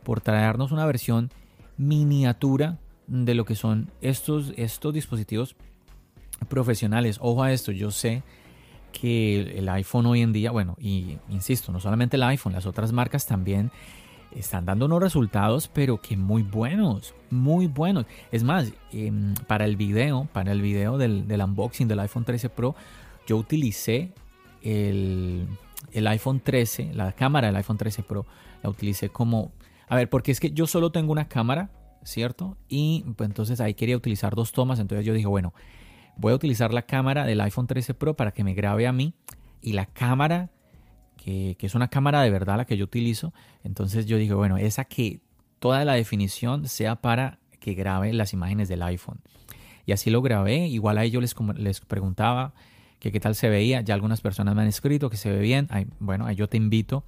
por 0.04 0.20
traernos 0.20 0.72
una 0.72 0.86
versión 0.86 1.30
miniatura 1.76 2.78
de 3.06 3.34
lo 3.34 3.44
que 3.44 3.54
son 3.54 3.90
estos, 4.00 4.52
estos 4.56 4.92
dispositivos 4.92 5.56
profesionales. 6.48 7.18
Ojo 7.20 7.42
a 7.42 7.52
esto, 7.52 7.72
yo 7.72 7.90
sé 7.90 8.22
que 8.92 9.58
el 9.58 9.68
iPhone 9.68 10.06
hoy 10.06 10.22
en 10.22 10.32
día, 10.32 10.50
bueno, 10.50 10.76
y 10.78 11.18
insisto, 11.28 11.72
no 11.72 11.80
solamente 11.80 12.16
el 12.16 12.22
iPhone, 12.22 12.52
las 12.52 12.66
otras 12.66 12.92
marcas 12.92 13.26
también 13.26 13.70
están 14.38 14.64
dando 14.64 14.86
unos 14.86 15.02
resultados, 15.02 15.68
pero 15.68 16.00
que 16.00 16.16
muy 16.16 16.42
buenos, 16.42 17.14
muy 17.30 17.66
buenos. 17.66 18.06
Es 18.30 18.44
más, 18.44 18.72
em, 18.92 19.34
para 19.46 19.64
el 19.64 19.76
video, 19.76 20.28
para 20.32 20.52
el 20.52 20.62
video 20.62 20.98
del, 20.98 21.26
unboxing 21.28 21.88
del 21.88 22.00
iPhone 22.00 22.24
13 22.24 22.48
Pro, 22.50 22.74
yo 23.26 23.36
utilicé 23.36 24.12
el, 24.62 25.46
el, 25.92 26.06
iPhone 26.06 26.40
13, 26.40 26.92
la 26.94 27.12
cámara 27.12 27.48
del 27.48 27.56
iPhone 27.56 27.78
13 27.78 28.02
Pro, 28.02 28.26
la 28.62 28.70
utilicé 28.70 29.08
como, 29.08 29.52
a 29.88 29.96
ver, 29.96 30.08
porque 30.08 30.32
es 30.32 30.40
que 30.40 30.50
yo 30.50 30.66
solo 30.66 30.92
tengo 30.92 31.12
una 31.12 31.28
cámara, 31.28 31.70
¿cierto? 32.04 32.56
Y 32.68 33.04
pues 33.16 33.28
entonces 33.28 33.60
ahí 33.60 33.74
quería 33.74 33.96
utilizar 33.96 34.34
dos 34.34 34.52
tomas, 34.52 34.78
entonces 34.78 35.04
yo 35.04 35.12
dije, 35.12 35.26
bueno, 35.26 35.52
voy 36.16 36.32
a 36.32 36.36
utilizar 36.36 36.72
la 36.72 36.82
cámara 36.82 37.24
del 37.24 37.40
iPhone 37.40 37.66
13 37.66 37.94
Pro 37.94 38.14
para 38.14 38.32
que 38.32 38.44
me 38.44 38.54
grabe 38.54 38.86
a 38.86 38.92
mí 38.92 39.14
y 39.60 39.72
la 39.72 39.86
cámara 39.86 40.50
que, 41.58 41.66
es 41.66 41.74
una 41.74 41.88
cámara 41.88 42.22
de 42.22 42.30
verdad 42.30 42.56
la 42.56 42.64
que 42.64 42.76
yo 42.76 42.84
utilizo. 42.84 43.32
Entonces 43.64 44.06
yo 44.06 44.16
digo, 44.16 44.36
bueno, 44.36 44.56
esa 44.56 44.84
que 44.84 45.20
toda 45.58 45.84
la 45.84 45.94
definición 45.94 46.66
sea 46.68 46.96
para 46.96 47.38
que 47.60 47.74
grabe 47.74 48.12
las 48.12 48.32
imágenes 48.32 48.68
del 48.68 48.82
iPhone. 48.82 49.20
Y 49.84 49.92
así 49.92 50.10
lo 50.10 50.22
grabé. 50.22 50.68
Igual 50.68 50.98
ahí 50.98 51.10
yo 51.10 51.20
les, 51.20 51.34
les 51.56 51.80
preguntaba 51.80 52.54
que 52.98 53.12
qué 53.12 53.20
tal 53.20 53.34
se 53.34 53.48
veía. 53.48 53.80
Ya 53.80 53.94
algunas 53.94 54.20
personas 54.20 54.54
me 54.54 54.62
han 54.62 54.68
escrito 54.68 55.10
que 55.10 55.16
se 55.16 55.30
ve 55.30 55.40
bien. 55.40 55.68
bueno, 55.98 56.30
yo 56.32 56.48
te 56.48 56.56
invito 56.56 57.04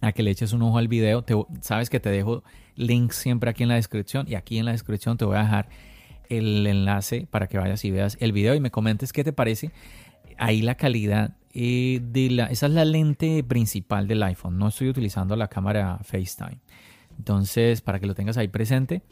a 0.00 0.12
que 0.12 0.22
le 0.22 0.30
eches 0.30 0.52
un 0.52 0.62
ojo 0.62 0.78
al 0.78 0.88
video. 0.88 1.24
Sabes 1.60 1.90
que 1.90 2.00
te 2.00 2.10
dejo 2.10 2.42
links 2.74 3.16
siempre 3.16 3.50
aquí 3.50 3.62
en 3.62 3.68
la 3.70 3.76
descripción. 3.76 4.26
Y 4.28 4.34
aquí 4.34 4.58
en 4.58 4.66
la 4.66 4.72
descripción 4.72 5.16
te 5.16 5.24
voy 5.24 5.36
a 5.36 5.42
dejar 5.42 5.68
el 6.28 6.66
enlace 6.66 7.26
para 7.30 7.46
que 7.46 7.58
vayas 7.58 7.84
y 7.84 7.90
veas 7.90 8.16
el 8.20 8.32
video 8.32 8.54
y 8.54 8.60
me 8.60 8.70
comentes 8.70 9.12
qué 9.12 9.24
te 9.24 9.32
parece. 9.32 9.70
Ahí 10.38 10.62
la 10.62 10.76
calidad 10.76 11.36
eh, 11.54 12.00
de 12.02 12.30
la, 12.30 12.46
esa 12.46 12.66
es 12.66 12.72
la 12.72 12.84
lente 12.84 13.44
principal 13.44 14.08
del 14.08 14.22
iPhone. 14.22 14.58
No 14.58 14.68
estoy 14.68 14.88
utilizando 14.88 15.36
la 15.36 15.48
cámara 15.48 15.98
FaceTime. 16.02 16.58
Entonces, 17.18 17.82
para 17.82 18.00
que 18.00 18.06
lo 18.06 18.14
tengas 18.14 18.36
ahí 18.38 18.48
presente. 18.48 19.02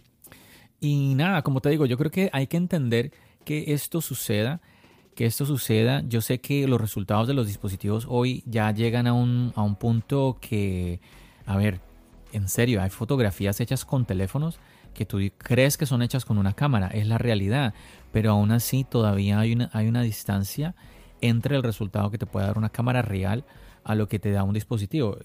Y 0.81 1.15
nada, 1.15 1.43
como 1.43 1.61
te 1.61 1.69
digo, 1.69 1.85
yo 1.87 1.99
creo 1.99 2.11
que 2.11 2.31
hay 2.33 2.47
que 2.47 2.57
entender 2.57 3.13
que 3.45 3.73
esto 3.75 4.01
suceda. 4.01 4.61
Que 5.15 5.27
esto 5.27 5.45
suceda. 5.45 6.03
Yo 6.09 6.23
sé 6.23 6.41
que 6.41 6.67
los 6.67 6.81
resultados 6.81 7.29
de 7.29 7.35
los 7.35 7.47
dispositivos 7.47 8.07
hoy 8.09 8.43
ya 8.47 8.71
llegan 8.73 9.07
a 9.07 9.13
un, 9.13 9.53
a 9.55 9.63
un 9.63 9.77
punto 9.77 10.39
que, 10.41 11.01
a 11.45 11.57
ver, 11.57 11.81
en 12.33 12.49
serio, 12.49 12.81
hay 12.81 12.91
fotografías 12.91 13.61
hechas 13.61 13.85
con 13.85 14.07
teléfonos 14.07 14.61
que 14.95 15.07
tú 15.07 15.19
crees 15.39 15.77
que 15.77 15.87
son 15.87 16.03
hechas 16.03 16.25
con 16.25 16.39
una 16.39 16.53
cámara. 16.53 16.89
Es 16.89 17.07
la 17.07 17.19
realidad. 17.19 17.75
Pero 18.13 18.33
aún 18.33 18.51
así 18.51 18.85
todavía 18.85 19.39
hay 19.39 19.53
una, 19.53 19.71
hay 19.73 19.89
una 19.89 20.03
distancia 20.03 20.75
entre 21.21 21.57
el 21.57 21.63
resultado 21.63 22.11
que 22.11 22.19
te 22.19 22.27
puede 22.27 22.47
dar 22.47 22.59
una 22.59 22.71
cámara 22.71 23.03
real 23.03 23.45
a 23.85 23.95
lo 23.95 24.09
que 24.09 24.19
te 24.19 24.31
da 24.31 24.43
un 24.43 24.55
dispositivo. 24.55 25.19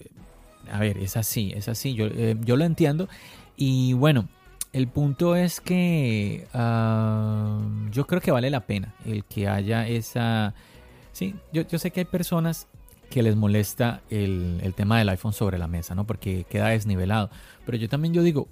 A 0.70 0.80
ver, 0.80 0.98
es 0.98 1.16
así, 1.16 1.52
es 1.54 1.68
así, 1.68 1.94
yo, 1.94 2.06
eh, 2.06 2.36
yo 2.40 2.56
lo 2.56 2.64
entiendo. 2.64 3.08
Y 3.56 3.92
bueno, 3.94 4.28
el 4.72 4.88
punto 4.88 5.36
es 5.36 5.60
que 5.60 6.46
ah, 6.52 7.60
yo 7.90 8.06
creo 8.06 8.20
que 8.20 8.30
vale 8.30 8.50
la 8.50 8.60
pena 8.60 8.94
el 9.04 9.24
que 9.24 9.48
haya 9.48 9.86
esa... 9.86 10.54
Sí, 11.12 11.34
yo, 11.52 11.62
yo 11.62 11.78
sé 11.78 11.90
que 11.90 12.00
hay 12.00 12.06
personas 12.06 12.68
que 13.08 13.22
les 13.22 13.36
molesta 13.36 14.02
el, 14.10 14.60
el, 14.62 14.74
tema 14.74 14.98
del 14.98 15.08
iPhone 15.08 15.32
sobre 15.32 15.58
la 15.58 15.68
mesa, 15.68 15.94
¿no? 15.94 16.06
Porque 16.06 16.44
queda 16.50 16.68
desnivelado. 16.68 17.30
Pero 17.64 17.78
yo 17.78 17.88
también 17.88 18.12
yo 18.12 18.22
digo, 18.22 18.48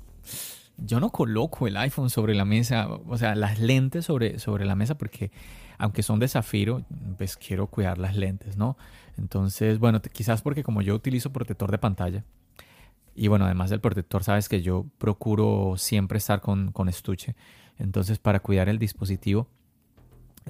yo 0.77 1.01
no 1.01 1.11
coloco 1.11 1.67
el 1.67 1.77
iPhone 1.77 2.11
sobre 2.11 2.35
la 2.35 2.45
mesa, 2.45 2.89
o 2.89 3.17
sea, 3.17 3.35
las 3.35 3.59
lentes 3.59 4.07
sobre, 4.07 4.39
sobre 4.39 4.65
la 4.65 4.75
mesa 4.75 4.97
porque 4.97 5.31
aunque 5.79 6.03
son 6.03 6.19
de 6.21 6.29
zafiro, 6.29 6.85
pues 7.19 7.37
quiero 7.37 7.67
cuidar 7.67 7.99
las 7.99 8.17
lentes, 8.17 8.57
¿no? 8.57 8.77
Entonces, 9.17 9.79
bueno, 9.79 10.01
quizás 10.01 10.43
porque 10.43 10.63
como 10.63 10.83
yo 10.83 10.95
utilizo 10.95 11.33
protector 11.33 11.71
de 11.71 11.79
pantalla, 11.79 12.25
y 13.15 13.29
bueno, 13.29 13.45
además 13.45 13.71
del 13.71 13.81
protector, 13.81 14.25
sabes 14.25 14.49
que 14.49 14.63
yo 14.63 14.87
procuro 14.99 15.75
siempre 15.77 16.19
estar 16.19 16.41
con, 16.41 16.73
con 16.73 16.89
estuche. 16.89 17.37
Entonces, 17.79 18.19
para 18.19 18.41
cuidar 18.41 18.69
el 18.69 18.79
dispositivo, 18.79 19.49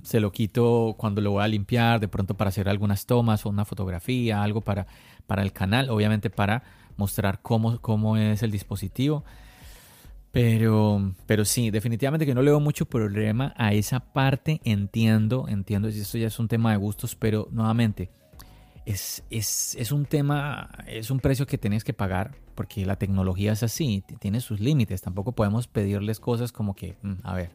se 0.03 0.19
lo 0.19 0.33
quito 0.33 0.95
cuando 0.99 1.21
lo 1.21 1.33
voy 1.33 1.45
a 1.45 1.49
limpiar, 1.49 2.01
de 2.01 2.09
pronto 2.09 2.35
para 2.35 2.49
hacer 2.49 2.69
algunas 2.69 3.07
tomas 3.07 3.45
o 3.45 3.51
una 3.51 3.65
fotografía, 3.65 4.43
algo 4.43 4.63
para, 4.63 4.87
para 5.27 5.43
el 5.43 5.53
canal, 5.53 5.91
obviamente 5.91 6.31
para 6.31 6.63
mostrar 6.97 7.41
cómo, 7.43 7.81
cómo 7.81 8.17
es 8.17 8.43
el 8.43 8.51
dispositivo. 8.51 9.25
Pero, 10.35 11.15
pero 11.27 11.45
sí, 11.45 11.71
definitivamente 11.71 12.27
que 12.27 12.35
no 12.35 12.43
le 12.43 12.51
veo 12.51 12.59
mucho 12.59 12.87
problema 12.87 13.55
a 13.57 13.73
esa 13.73 14.01
parte. 14.01 14.61
Entiendo, 14.65 15.47
entiendo, 15.47 15.87
esto 15.87 16.19
ya 16.19 16.27
es 16.27 16.41
un 16.41 16.49
tema 16.49 16.73
de 16.73 16.77
gustos, 16.77 17.15
pero 17.15 17.47
nuevamente, 17.53 18.11
es, 18.85 19.23
es, 19.31 19.77
es, 19.77 19.93
un 19.93 20.07
tema, 20.07 20.71
es 20.89 21.13
un 21.13 21.21
precio 21.21 21.47
que 21.47 21.57
tienes 21.57 21.85
que 21.85 21.93
pagar 21.93 22.33
porque 22.57 22.85
la 22.85 22.97
tecnología 22.97 23.53
es 23.53 23.63
así, 23.63 24.03
tiene 24.19 24.41
sus 24.41 24.59
límites. 24.59 25.03
Tampoco 25.03 25.31
podemos 25.31 25.69
pedirles 25.69 26.19
cosas 26.19 26.51
como 26.51 26.75
que, 26.75 26.97
mm, 27.03 27.13
a 27.23 27.35
ver. 27.37 27.51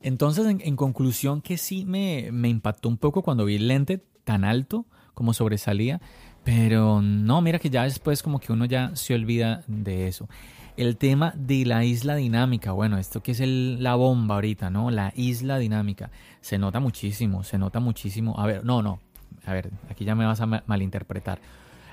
Entonces, 0.00 0.44
en, 0.46 0.60
en 0.60 0.74
conclusión, 0.74 1.40
que 1.40 1.56
sí 1.56 1.84
me, 1.84 2.30
me, 2.32 2.48
impactó 2.48 2.88
un 2.88 2.96
poco 2.96 3.22
cuando 3.22 3.44
vi 3.44 3.54
el 3.54 3.68
lente 3.68 4.02
tan 4.24 4.42
alto 4.42 4.86
como 5.14 5.34
sobresalía, 5.34 6.00
pero 6.42 7.00
no, 7.00 7.40
mira 7.42 7.60
que 7.60 7.70
ya 7.70 7.84
después 7.84 8.24
como 8.24 8.40
que 8.40 8.52
uno 8.52 8.64
ya 8.64 8.90
se 8.96 9.14
olvida 9.14 9.62
de 9.68 10.08
eso. 10.08 10.28
El 10.76 10.96
tema 10.96 11.34
de 11.36 11.66
la 11.66 11.84
isla 11.84 12.16
dinámica, 12.16 12.72
bueno, 12.72 12.96
esto 12.96 13.22
que 13.22 13.32
es 13.32 13.40
la 13.40 13.94
bomba 13.94 14.36
ahorita, 14.36 14.70
¿no? 14.70 14.90
La 14.90 15.12
isla 15.14 15.58
dinámica. 15.58 16.10
Se 16.40 16.58
nota 16.58 16.80
muchísimo, 16.80 17.44
se 17.44 17.58
nota 17.58 17.78
muchísimo. 17.78 18.38
A 18.38 18.46
ver, 18.46 18.64
no, 18.64 18.82
no. 18.82 19.00
A 19.44 19.52
ver, 19.52 19.70
aquí 19.90 20.04
ya 20.04 20.14
me 20.14 20.24
vas 20.24 20.40
a 20.40 20.46
malinterpretar. 20.46 21.40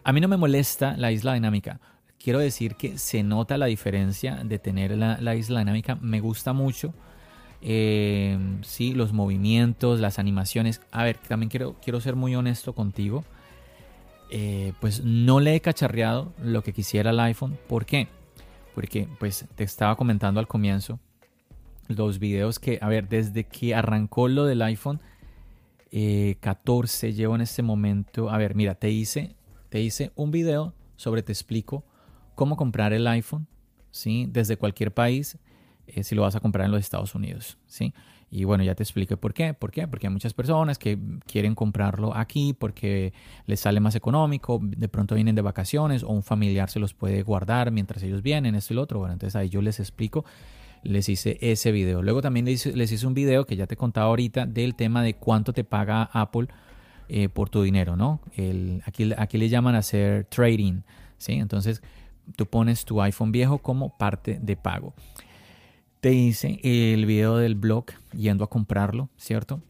A 0.04 0.14
mí 0.14 0.22
no 0.22 0.30
me 0.30 0.38
molesta 0.38 0.96
la 0.96 1.12
isla 1.12 1.34
dinámica. 1.34 1.80
Quiero 2.24 2.40
decir 2.40 2.76
que 2.76 2.98
se 2.98 3.22
nota 3.22 3.58
la 3.58 3.66
diferencia 3.66 4.36
de 4.44 4.60
tener 4.60 4.98
la, 4.98 5.36
isla 5.36 5.60
dinámica. 5.60 5.96
Me 5.96 6.22
gusta 6.22 6.54
mucho. 6.54 6.94
Eh, 7.62 8.38
sí, 8.62 8.94
los 8.94 9.12
movimientos, 9.12 10.00
las 10.00 10.20
animaciones. 10.20 10.82
A 10.92 11.04
ver, 11.04 11.18
también 11.18 11.50
quiero, 11.50 11.76
quiero 11.84 12.00
ser 12.00 12.16
muy 12.16 12.34
honesto 12.36 12.74
contigo. 12.74 13.26
Eh, 14.32 14.74
pues 14.80 15.04
no 15.04 15.40
le 15.40 15.56
he 15.56 15.60
cacharreado 15.60 16.34
lo 16.42 16.62
que 16.62 16.72
quisiera 16.72 17.10
el 17.10 17.20
iPhone. 17.20 17.58
¿Por 17.68 17.86
qué? 17.86 18.08
Porque 18.80 19.10
pues 19.20 19.46
te 19.56 19.66
estaba 19.66 19.98
comentando 19.98 20.40
al 20.40 20.48
comienzo 20.48 21.02
los 21.90 22.18
videos 22.18 22.60
que, 22.60 22.80
a 22.82 22.88
ver, 22.88 23.10
desde 23.10 23.44
que 23.44 23.76
arrancó 23.76 24.30
lo 24.30 24.46
del 24.46 24.62
iPhone 24.62 25.02
14 26.40 27.10
eh, 27.10 27.14
llevo 27.14 27.36
en 27.36 27.42
este 27.42 27.62
momento, 27.62 28.30
a 28.30 28.38
ver, 28.38 28.56
mira, 28.56 28.76
te 28.76 28.90
hice, 28.90 29.36
te 29.68 29.82
hice 29.82 30.14
un 30.16 30.32
video 30.32 30.74
sobre, 30.96 31.24
te 31.24 31.34
explico 31.34 31.84
cómo 32.36 32.56
comprar 32.56 32.94
el 32.94 33.06
iPhone, 33.08 33.48
¿sí? 33.92 34.30
Desde 34.32 34.56
cualquier 34.56 34.94
país, 34.94 35.38
eh, 35.88 36.06
si 36.06 36.16
lo 36.16 36.22
vas 36.22 36.38
a 36.38 36.40
comprar 36.40 36.66
en 36.66 36.72
los 36.72 36.80
Estados 36.80 37.14
Unidos, 37.16 37.58
¿sí? 37.68 37.94
Y 38.32 38.44
bueno, 38.44 38.64
ya 38.64 38.76
te 38.76 38.84
expliqué 38.84 39.18
por 39.18 39.34
qué. 39.34 39.54
¿Por 39.54 39.72
qué? 39.72 39.88
Porque 39.88 40.08
hay 40.08 40.14
muchas 40.14 40.34
personas 40.34 40.78
que 40.78 41.00
quieren 41.26 41.56
comprarlo 41.56 42.16
aquí 42.16 42.54
porque 42.54 43.14
les 43.48 43.60
sale 43.60 43.80
más 43.80 43.96
económico, 43.96 44.60
de 44.62 44.88
pronto 44.88 45.16
vienen 45.16 45.36
de 45.36 45.42
vacaciones 45.42 46.04
o 46.04 46.10
un 46.10 46.22
familiar 46.22 46.70
se 46.70 46.80
los 46.80 46.94
puede 46.94 47.24
guardar 47.24 47.72
mientras 47.72 48.04
ellos 48.04 48.22
vienen, 48.22 48.56
esto 48.56 48.74
y 48.74 48.76
lo 48.76 48.84
otro. 48.84 49.00
Bueno, 49.00 49.14
entonces 49.14 49.36
ahí 49.36 49.50
yo 49.50 49.62
les 49.62 49.80
explico, 49.80 50.26
les 50.84 51.10
hice 51.10 51.38
ese 51.42 51.72
video. 51.72 52.04
Luego 52.04 52.22
también 52.22 52.46
les 52.46 52.66
hice, 52.66 53.08
un 53.08 53.16
video 53.16 53.46
que 53.46 53.56
ya 53.56 53.66
te 53.66 53.76
contaba 53.76 54.08
ahorita 54.08 54.46
del 54.46 54.76
tema 54.76 55.02
de 55.02 55.16
cuánto 55.16 55.52
te 55.52 55.64
paga 55.64 56.04
Apple 56.14 56.48
eh, 57.08 57.30
por 57.30 57.50
tu 57.50 57.64
dinero, 57.64 57.96
¿no? 57.96 58.22
Aquí, 58.86 59.12
aquí 59.18 59.38
le 59.40 59.50
llaman 59.50 59.74
hacer 59.74 60.26
trading, 60.26 60.82
¿sí? 61.18 61.34
Entonces 61.34 61.82
tú 62.36 62.46
pones 62.46 62.86
tu 62.86 63.02
iPhone 63.02 63.32
viejo 63.32 63.58
como 63.58 63.98
parte 63.98 64.38
de 64.40 64.56
pago. 64.56 64.94
Te 66.00 66.14
hice 66.14 66.60
el 66.64 67.06
video 67.06 67.38
del 67.38 67.56
blog 67.56 67.86
yendo 68.14 68.46
a 68.46 68.50
comprarlo, 68.50 69.10
¿cierto? 69.18 69.62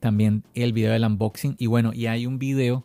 También 0.00 0.42
el 0.54 0.72
video 0.72 0.92
del 0.92 1.04
unboxing. 1.04 1.54
Y 1.58 1.66
bueno, 1.66 1.92
y 1.92 2.06
hay 2.06 2.26
un 2.26 2.38
video 2.38 2.84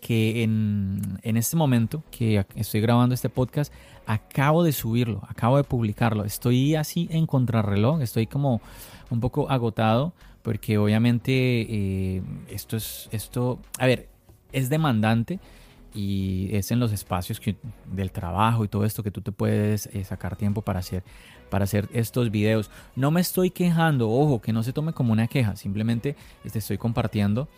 que 0.00 0.42
en, 0.42 1.18
en, 1.22 1.36
este 1.36 1.56
momento 1.56 2.02
que 2.10 2.46
estoy 2.54 2.80
grabando 2.80 3.14
este 3.14 3.28
podcast, 3.28 3.72
acabo 4.06 4.64
de 4.64 4.72
subirlo, 4.72 5.22
acabo 5.28 5.58
de 5.58 5.64
publicarlo. 5.64 6.24
Estoy 6.24 6.76
así 6.76 7.08
en 7.10 7.26
contrarreloj, 7.26 8.00
estoy 8.00 8.26
como 8.26 8.62
un 9.10 9.20
poco 9.20 9.50
agotado 9.50 10.14
porque 10.42 10.78
obviamente 10.78 11.32
eh, 11.32 12.22
esto 12.48 12.78
es, 12.78 13.10
esto, 13.12 13.58
a 13.78 13.86
ver, 13.86 14.08
es 14.52 14.70
demandante 14.70 15.40
y 15.98 16.54
es 16.54 16.70
en 16.70 16.78
los 16.78 16.92
espacios 16.92 17.40
del 17.86 18.12
trabajo 18.12 18.64
y 18.64 18.68
todo 18.68 18.84
esto 18.84 19.02
que 19.02 19.10
tú 19.10 19.20
te 19.20 19.32
puedes 19.32 19.86
eh, 19.86 20.04
sacar 20.04 20.36
tiempo 20.36 20.62
para 20.62 20.78
hacer, 20.78 21.02
para 21.50 21.64
hacer 21.64 21.88
estos 21.92 22.30
videos. 22.30 22.70
No 22.94 23.10
me 23.10 23.20
estoy 23.20 23.50
quejando, 23.50 24.08
ojo, 24.08 24.40
que 24.40 24.52
no 24.52 24.62
se 24.62 24.72
tome 24.72 24.92
como 24.92 25.12
una 25.12 25.26
queja, 25.26 25.56
simplemente 25.56 26.14
te 26.52 26.56
estoy 26.60 26.78
compartiendo 26.78 27.48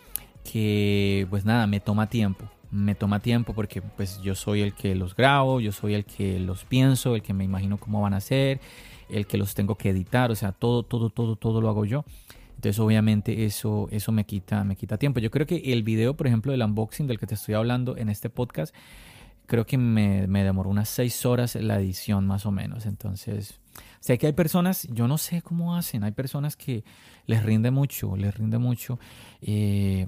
que 0.43 1.27
pues 1.29 1.45
nada, 1.45 1.67
me 1.67 1.79
toma 1.79 2.07
tiempo. 2.07 2.49
Me 2.71 2.95
toma 2.95 3.19
tiempo 3.19 3.53
porque 3.53 3.83
pues 3.83 4.19
yo 4.23 4.33
soy 4.33 4.61
el 4.61 4.73
que 4.73 4.95
los 4.95 5.15
grabo, 5.15 5.59
yo 5.59 5.71
soy 5.71 5.93
el 5.93 6.05
que 6.05 6.39
los 6.39 6.65
pienso, 6.65 7.13
el 7.13 7.21
que 7.21 7.35
me 7.35 7.43
imagino 7.43 7.77
cómo 7.77 8.01
van 8.01 8.15
a 8.15 8.21
ser, 8.21 8.59
el 9.07 9.27
que 9.27 9.37
los 9.37 9.53
tengo 9.53 9.75
que 9.75 9.89
editar, 9.89 10.31
o 10.31 10.35
sea, 10.35 10.51
todo, 10.51 10.81
todo, 10.81 11.11
todo, 11.11 11.35
todo 11.35 11.61
lo 11.61 11.69
hago 11.69 11.85
yo. 11.85 12.05
Entonces, 12.61 12.79
obviamente, 12.79 13.43
eso, 13.43 13.87
eso 13.89 14.11
me, 14.11 14.23
quita, 14.23 14.63
me 14.63 14.75
quita 14.75 14.99
tiempo. 14.99 15.19
Yo 15.19 15.31
creo 15.31 15.47
que 15.47 15.73
el 15.73 15.81
video, 15.81 16.15
por 16.15 16.27
ejemplo, 16.27 16.51
del 16.51 16.61
unboxing 16.61 17.07
del 17.07 17.17
que 17.17 17.25
te 17.25 17.33
estoy 17.33 17.55
hablando 17.55 17.97
en 17.97 18.07
este 18.07 18.29
podcast, 18.29 18.75
creo 19.47 19.65
que 19.65 19.79
me, 19.79 20.27
me 20.27 20.43
demoró 20.43 20.69
unas 20.69 20.87
seis 20.87 21.25
horas 21.25 21.55
la 21.55 21.79
edición 21.79 22.27
más 22.27 22.45
o 22.45 22.51
menos. 22.51 22.85
Entonces, 22.85 23.59
sé 23.99 24.19
que 24.19 24.27
hay 24.27 24.33
personas, 24.33 24.87
yo 24.91 25.07
no 25.07 25.17
sé 25.17 25.41
cómo 25.41 25.75
hacen, 25.75 26.03
hay 26.03 26.11
personas 26.11 26.55
que 26.55 26.83
les 27.25 27.41
rinde 27.41 27.71
mucho, 27.71 28.15
les 28.15 28.37
rinde 28.37 28.59
mucho. 28.59 28.99
Eh, 29.41 30.05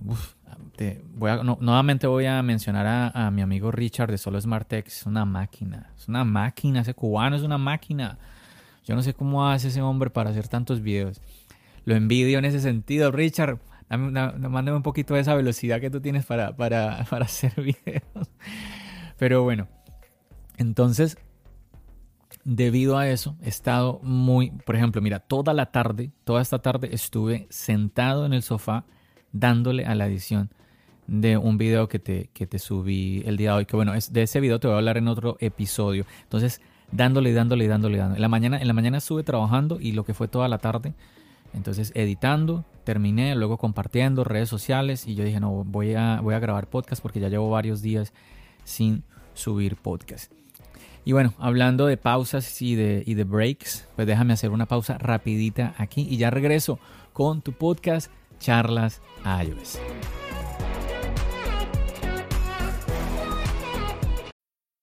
voy 1.16 1.32
nuevamente 1.60 2.06
voy 2.06 2.28
a 2.28 2.44
mencionar 2.44 2.86
a, 2.86 3.08
a, 3.08 3.32
mi 3.32 3.42
amigo 3.42 3.72
Richard 3.72 4.12
de 4.12 4.20
Solo 4.20 4.40
Smart 4.40 4.72
es 4.74 5.08
una 5.08 5.26
máquina, 5.26 5.92
es 5.98 6.08
una 6.08 6.24
máquina, 6.24 6.82
ese 6.82 6.94
cubano 6.94 7.36
es 7.36 7.42
una 7.42 7.58
máquina. 7.58 8.20
Yo 8.86 8.94
no 8.96 9.02
sé 9.02 9.16
cómo 9.16 9.50
hace 9.50 9.70
ese 9.70 9.82
hombre 9.82 10.12
para 10.12 10.30
hacer 10.30 10.48
tantos 10.48 10.82
videos 10.82 11.20
lo 11.86 11.96
envidio 11.96 12.40
en 12.40 12.46
ese 12.46 12.60
sentido. 12.60 13.12
Richard, 13.12 13.60
mándame 13.90 14.74
un 14.74 14.84
poquito 14.84 15.14
de 15.14 15.22
esa 15.22 15.36
velocidad 15.36 15.82
que 15.82 15.90
tú 15.90 16.02
tienes 16.02 16.26
para, 16.26 16.56
para, 16.56 17.00
hacer 17.00 17.54
videos. 17.62 18.30
Pero 19.18 19.44
bueno, 19.44 19.68
entonces, 20.58 21.18
debido 22.44 22.98
a 22.98 23.08
eso, 23.10 23.38
he 23.42 23.50
estado 23.50 24.00
muy, 24.04 24.52
por 24.52 24.76
ejemplo, 24.76 25.02
mira, 25.02 25.20
toda 25.20 25.54
la 25.54 25.68
tarde, 25.68 26.12
toda 26.24 26.42
esta 26.42 26.60
tarde 26.60 26.90
estuve 26.92 27.48
sentado 27.50 28.26
en 28.26 28.34
el 28.34 28.44
sofá 28.44 28.86
dándole 29.32 29.86
a 29.86 29.96
la 29.96 30.08
edición 30.08 30.52
de 31.08 31.38
un 31.38 31.58
video 31.58 31.90
que 31.90 32.00
te, 32.00 32.30
que 32.34 32.48
te 32.48 32.60
subí 32.60 33.24
el 33.26 33.36
día 33.36 33.52
de 33.52 33.58
hoy, 33.58 33.66
que 33.66 33.76
bueno, 33.76 33.94
es, 33.94 34.14
de 34.14 34.24
ese 34.24 34.40
video 34.40 34.60
te 34.60 34.68
voy 34.68 34.76
a 34.76 34.78
hablar 34.78 34.98
en 34.98 35.08
otro 35.08 35.38
episodio. 35.40 36.06
Entonces, 36.24 36.62
dándole, 36.92 37.34
dándole, 37.34 37.68
dándole, 37.68 37.98
dándole. 37.98 38.18
En 38.18 38.22
la 38.22 38.30
mañana, 38.30 38.62
en 38.62 38.68
la 38.68 38.74
mañana 38.74 39.00
estuve 39.00 39.24
trabajando 39.24 39.80
y 39.82 39.92
lo 39.92 40.06
que 40.06 40.14
fue 40.14 40.28
toda 40.28 40.48
la 40.48 40.60
tarde 40.60 40.94
entonces 41.54 41.92
editando, 41.96 42.66
terminé, 42.84 43.36
luego 43.36 43.58
compartiendo 43.58 44.24
redes 44.24 44.50
sociales 44.50 45.08
y 45.08 45.16
yo 45.16 45.24
dije, 45.24 45.40
no, 45.40 45.64
voy 45.64 45.94
a, 45.96 46.20
voy 46.22 46.36
a 46.36 46.40
grabar 46.40 46.68
podcast 46.68 47.02
porque 47.02 47.20
ya 47.20 47.30
llevo 47.30 47.50
varios 47.50 47.82
días 47.82 48.14
sin 48.64 49.04
subir 49.34 49.76
podcast. 49.76 50.32
Y 51.06 51.12
bueno, 51.12 51.34
hablando 51.38 51.86
de 51.86 51.98
pausas 51.98 52.62
y 52.62 52.76
de, 52.76 53.04
y 53.06 53.14
de 53.16 53.26
breaks, 53.26 53.88
pues 53.96 54.08
déjame 54.08 54.34
hacer 54.34 54.52
una 54.52 54.68
pausa 54.68 54.98
rapidita 54.98 55.76
aquí 55.78 56.08
y 56.10 56.18
ya 56.18 56.30
regreso 56.30 56.80
con 57.12 57.42
tu 57.42 57.52
podcast 57.52 58.10
Charlas 58.40 59.02
iOS. 59.26 59.80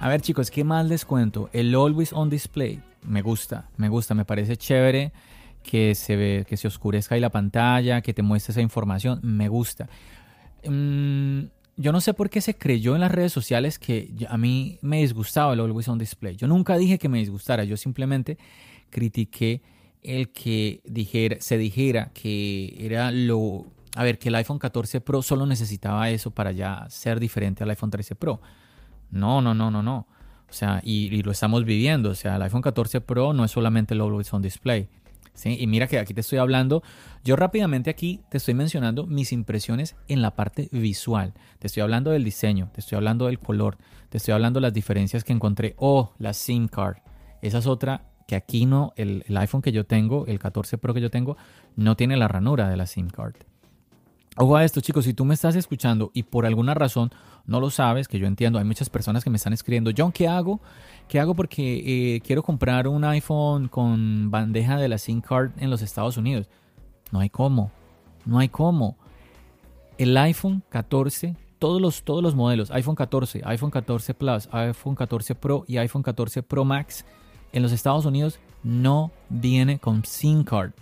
A 0.00 0.08
ver 0.08 0.20
chicos, 0.20 0.52
¿qué 0.52 0.62
más 0.62 0.86
les 0.86 1.04
cuento? 1.04 1.50
El 1.52 1.74
Always 1.74 2.12
on 2.12 2.30
Display 2.30 2.80
me 3.02 3.20
gusta, 3.20 3.68
me 3.76 3.88
gusta, 3.88 4.14
me 4.14 4.24
parece 4.24 4.56
chévere 4.56 5.12
que 5.64 5.96
se 5.96 6.14
ve, 6.14 6.46
que 6.48 6.56
se 6.56 6.68
oscurezca 6.68 7.16
ahí 7.16 7.20
la 7.20 7.30
pantalla, 7.30 8.00
que 8.00 8.14
te 8.14 8.22
muestre 8.22 8.52
esa 8.52 8.60
información, 8.60 9.18
me 9.22 9.48
gusta. 9.48 9.88
Mm, 10.64 11.46
yo 11.76 11.90
no 11.90 12.00
sé 12.00 12.14
por 12.14 12.30
qué 12.30 12.40
se 12.40 12.56
creyó 12.56 12.94
en 12.94 13.00
las 13.00 13.10
redes 13.10 13.32
sociales 13.32 13.80
que 13.80 14.12
a 14.28 14.38
mí 14.38 14.78
me 14.82 14.98
disgustaba 15.00 15.52
el 15.54 15.60
Always 15.60 15.88
on 15.88 15.98
Display. 15.98 16.36
Yo 16.36 16.46
nunca 16.46 16.78
dije 16.78 16.98
que 16.98 17.08
me 17.08 17.18
disgustara, 17.18 17.64
yo 17.64 17.76
simplemente 17.76 18.38
critiqué 18.90 19.62
el 20.04 20.30
que 20.30 20.80
dijera, 20.84 21.38
se 21.40 21.58
dijera 21.58 22.12
que 22.14 22.76
era 22.78 23.10
lo... 23.10 23.66
A 23.96 24.04
ver, 24.04 24.20
que 24.20 24.28
el 24.28 24.36
iPhone 24.36 24.60
14 24.60 25.00
Pro 25.00 25.22
solo 25.22 25.44
necesitaba 25.44 26.08
eso 26.10 26.30
para 26.30 26.52
ya 26.52 26.86
ser 26.88 27.18
diferente 27.18 27.64
al 27.64 27.70
iPhone 27.70 27.90
13 27.90 28.14
Pro. 28.14 28.40
No, 29.10 29.40
no, 29.40 29.54
no, 29.54 29.70
no, 29.70 29.82
no. 29.82 30.06
O 30.48 30.52
sea, 30.52 30.80
y, 30.82 31.22
lo 31.22 31.30
estamos 31.30 31.64
viviendo. 31.64 32.10
O 32.10 32.14
sea, 32.14 32.36
el 32.36 32.42
iPhone 32.42 32.62
14 32.62 33.00
Pro 33.00 33.32
no 33.32 33.44
es 33.44 33.50
solamente 33.50 33.94
el 33.94 34.00
Always 34.00 34.32
On 34.32 34.42
Display. 34.42 34.88
¿sí? 35.34 35.56
Y 35.60 35.66
mira 35.66 35.86
que 35.86 35.98
aquí 35.98 36.14
te 36.14 36.22
estoy 36.22 36.38
hablando, 36.38 36.82
yo 37.24 37.36
rápidamente 37.36 37.90
aquí 37.90 38.22
te 38.30 38.38
estoy 38.38 38.54
mencionando 38.54 39.06
mis 39.06 39.32
impresiones 39.32 39.96
en 40.08 40.22
la 40.22 40.34
parte 40.34 40.68
visual. 40.72 41.34
Te 41.58 41.66
estoy 41.66 41.82
hablando 41.82 42.10
del 42.10 42.24
diseño, 42.24 42.70
te 42.72 42.80
estoy 42.80 42.96
hablando 42.96 43.26
del 43.26 43.38
color, 43.38 43.76
te 44.08 44.18
estoy 44.18 44.32
hablando 44.32 44.58
de 44.58 44.62
las 44.62 44.72
diferencias 44.72 45.22
que 45.22 45.32
encontré. 45.32 45.74
Oh, 45.76 46.12
la 46.18 46.32
SIM 46.32 46.68
card. 46.68 46.96
Esa 47.42 47.58
es 47.58 47.66
otra 47.66 48.08
que 48.26 48.36
aquí 48.36 48.66
no, 48.66 48.92
el, 48.96 49.24
el 49.26 49.36
iPhone 49.36 49.62
que 49.62 49.72
yo 49.72 49.84
tengo, 49.86 50.26
el 50.26 50.38
14 50.38 50.78
Pro 50.78 50.92
que 50.92 51.00
yo 51.00 51.10
tengo, 51.10 51.36
no 51.76 51.96
tiene 51.96 52.16
la 52.16 52.28
ranura 52.28 52.68
de 52.68 52.76
la 52.76 52.86
SIM 52.86 53.08
card. 53.08 53.36
Ojo 54.40 54.54
a 54.54 54.64
esto, 54.64 54.80
chicos, 54.80 55.04
si 55.04 55.14
tú 55.14 55.24
me 55.24 55.34
estás 55.34 55.56
escuchando 55.56 56.12
y 56.14 56.22
por 56.22 56.46
alguna 56.46 56.72
razón 56.72 57.10
no 57.44 57.58
lo 57.58 57.70
sabes, 57.70 58.06
que 58.06 58.20
yo 58.20 58.28
entiendo, 58.28 58.60
hay 58.60 58.64
muchas 58.64 58.88
personas 58.88 59.24
que 59.24 59.30
me 59.30 59.36
están 59.36 59.52
escribiendo, 59.52 59.90
John, 59.96 60.12
¿qué 60.12 60.28
hago? 60.28 60.60
¿Qué 61.08 61.18
hago 61.18 61.34
porque 61.34 62.14
eh, 62.14 62.20
quiero 62.20 62.44
comprar 62.44 62.86
un 62.86 63.02
iPhone 63.02 63.66
con 63.66 64.30
bandeja 64.30 64.76
de 64.76 64.86
la 64.86 64.98
SIM 64.98 65.22
card 65.22 65.50
en 65.58 65.70
los 65.70 65.82
Estados 65.82 66.16
Unidos? 66.16 66.48
No 67.10 67.18
hay 67.18 67.30
cómo, 67.30 67.72
no 68.26 68.38
hay 68.38 68.48
cómo. 68.48 68.96
El 69.96 70.16
iPhone 70.16 70.62
14, 70.68 71.34
todos 71.58 71.82
los, 71.82 72.04
todos 72.04 72.22
los 72.22 72.36
modelos, 72.36 72.70
iPhone 72.70 72.94
14, 72.94 73.42
iPhone 73.44 73.72
14 73.72 74.14
Plus, 74.14 74.48
iPhone 74.52 74.94
14 74.94 75.34
Pro 75.34 75.64
y 75.66 75.78
iPhone 75.78 76.04
14 76.04 76.44
Pro 76.44 76.64
Max 76.64 77.04
en 77.50 77.64
los 77.64 77.72
Estados 77.72 78.06
Unidos 78.06 78.38
no 78.62 79.10
viene 79.30 79.80
con 79.80 80.04
SIM 80.04 80.44
card. 80.44 80.74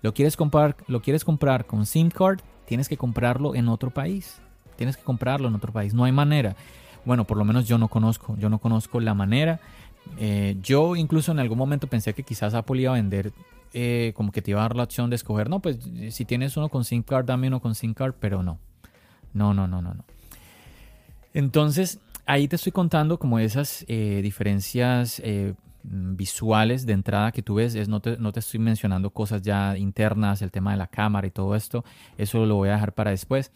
¿Lo 0.00 0.14
quieres 0.14 0.34
comprar, 0.34 0.76
lo 0.86 1.02
quieres 1.02 1.26
comprar 1.26 1.66
con 1.66 1.84
SIM 1.84 2.08
card? 2.08 2.40
Tienes 2.66 2.88
que 2.88 2.96
comprarlo 2.96 3.54
en 3.54 3.68
otro 3.68 3.90
país. 3.90 4.40
Tienes 4.76 4.96
que 4.96 5.02
comprarlo 5.02 5.48
en 5.48 5.54
otro 5.54 5.72
país. 5.72 5.94
No 5.94 6.04
hay 6.04 6.12
manera. 6.12 6.56
Bueno, 7.04 7.24
por 7.24 7.36
lo 7.36 7.44
menos 7.44 7.66
yo 7.66 7.78
no 7.78 7.88
conozco. 7.88 8.36
Yo 8.38 8.48
no 8.48 8.58
conozco 8.58 9.00
la 9.00 9.14
manera. 9.14 9.60
Eh, 10.18 10.56
yo 10.62 10.96
incluso 10.96 11.32
en 11.32 11.38
algún 11.38 11.58
momento 11.58 11.86
pensé 11.86 12.14
que 12.14 12.22
quizás 12.22 12.54
Apple 12.54 12.80
iba 12.80 12.92
a 12.92 12.94
vender, 12.94 13.32
eh, 13.72 14.12
como 14.16 14.32
que 14.32 14.42
te 14.42 14.50
iba 14.50 14.60
a 14.60 14.64
dar 14.64 14.76
la 14.76 14.84
opción 14.84 15.10
de 15.10 15.16
escoger. 15.16 15.48
No, 15.48 15.60
pues 15.60 15.78
si 16.10 16.24
tienes 16.24 16.56
uno 16.56 16.68
con 16.68 16.84
SIM 16.84 17.02
card, 17.02 17.26
dame 17.26 17.48
uno 17.48 17.60
con 17.60 17.74
SIM 17.74 17.94
card, 17.94 18.14
pero 18.18 18.42
no. 18.42 18.58
No, 19.32 19.54
no, 19.54 19.66
no, 19.66 19.80
no, 19.80 19.94
no. 19.94 20.04
Entonces, 21.34 21.98
ahí 22.26 22.48
te 22.48 22.56
estoy 22.56 22.72
contando 22.72 23.18
como 23.18 23.38
esas 23.38 23.84
eh, 23.88 24.20
diferencias 24.22 25.22
visuales 25.84 26.86
de 26.86 26.92
entrada 26.92 27.32
que 27.32 27.42
tú 27.42 27.54
ves, 27.54 27.74
es, 27.74 27.88
no, 27.88 28.00
te, 28.00 28.16
no 28.18 28.32
te 28.32 28.40
estoy 28.40 28.60
mencionando 28.60 29.10
cosas 29.10 29.42
ya 29.42 29.76
internas, 29.76 30.42
el 30.42 30.50
tema 30.50 30.72
de 30.72 30.76
la 30.76 30.86
cámara 30.86 31.26
y 31.26 31.30
todo 31.30 31.54
esto, 31.54 31.84
eso 32.18 32.46
lo 32.46 32.56
voy 32.56 32.68
a 32.68 32.72
dejar 32.72 32.94
para 32.94 33.10
después. 33.10 33.52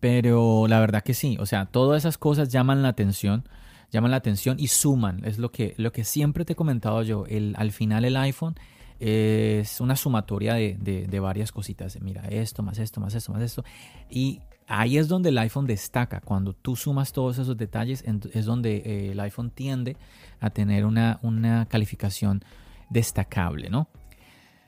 Pero 0.00 0.66
la 0.68 0.80
verdad 0.80 1.02
que 1.02 1.14
sí, 1.14 1.36
o 1.40 1.46
sea, 1.46 1.66
todas 1.66 2.02
esas 2.02 2.18
cosas 2.18 2.50
llaman 2.50 2.82
la 2.82 2.88
atención, 2.88 3.48
llaman 3.90 4.10
la 4.10 4.18
atención 4.18 4.56
y 4.58 4.68
suman, 4.68 5.24
es 5.24 5.38
lo 5.38 5.50
que, 5.50 5.74
lo 5.78 5.92
que 5.92 6.04
siempre 6.04 6.44
te 6.44 6.52
he 6.52 6.56
comentado 6.56 7.02
yo, 7.02 7.24
el, 7.26 7.54
al 7.56 7.72
final 7.72 8.04
el 8.04 8.16
iPhone 8.16 8.54
es 9.00 9.80
una 9.80 9.96
sumatoria 9.96 10.54
de, 10.54 10.76
de, 10.76 11.20
varias 11.20 11.52
cositas, 11.52 12.00
mira, 12.00 12.22
esto, 12.28 12.62
más 12.62 12.78
esto, 12.78 13.00
más 13.00 13.14
esto, 13.14 13.32
más 13.32 13.42
esto, 13.42 13.64
y 14.08 14.40
ahí 14.66 14.98
es 14.98 15.08
donde 15.08 15.30
el 15.30 15.38
iPhone 15.38 15.66
destaca. 15.66 16.20
Cuando 16.20 16.52
tú 16.52 16.76
sumas 16.76 17.12
todos 17.12 17.38
esos 17.38 17.56
detalles, 17.56 18.04
es 18.32 18.44
donde 18.44 18.76
eh, 18.76 19.12
el 19.12 19.20
iPhone 19.20 19.50
tiende 19.50 19.96
a 20.40 20.50
tener 20.50 20.84
una, 20.84 21.18
una 21.22 21.66
calificación 21.66 22.42
destacable, 22.90 23.70
¿no? 23.70 23.88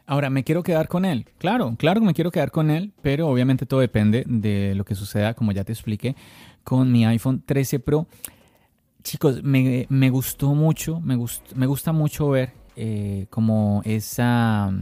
Ahora, 0.08 0.30
¿me 0.30 0.44
quiero 0.44 0.62
quedar 0.62 0.86
con 0.86 1.04
él? 1.04 1.26
Claro, 1.38 1.74
claro 1.76 2.00
que 2.00 2.06
me 2.06 2.14
quiero 2.14 2.30
quedar 2.30 2.52
con 2.52 2.70
él, 2.70 2.92
pero 3.02 3.28
obviamente 3.28 3.66
todo 3.66 3.80
depende 3.80 4.24
de 4.26 4.74
lo 4.76 4.84
que 4.84 4.94
suceda, 4.94 5.34
como 5.34 5.50
ya 5.50 5.64
te 5.64 5.72
expliqué, 5.72 6.14
con 6.62 6.92
mi 6.92 7.04
iPhone 7.04 7.42
13 7.44 7.80
Pro. 7.80 8.06
Chicos, 9.02 9.42
me, 9.42 10.10
gustó 10.10 10.54
mucho, 10.54 11.00
me, 11.00 11.18
me 11.56 11.66
gusta 11.66 11.92
mucho 11.92 12.30
ver 12.30 12.52
eh, 12.76 13.26
como 13.30 13.82
esa... 13.84 14.72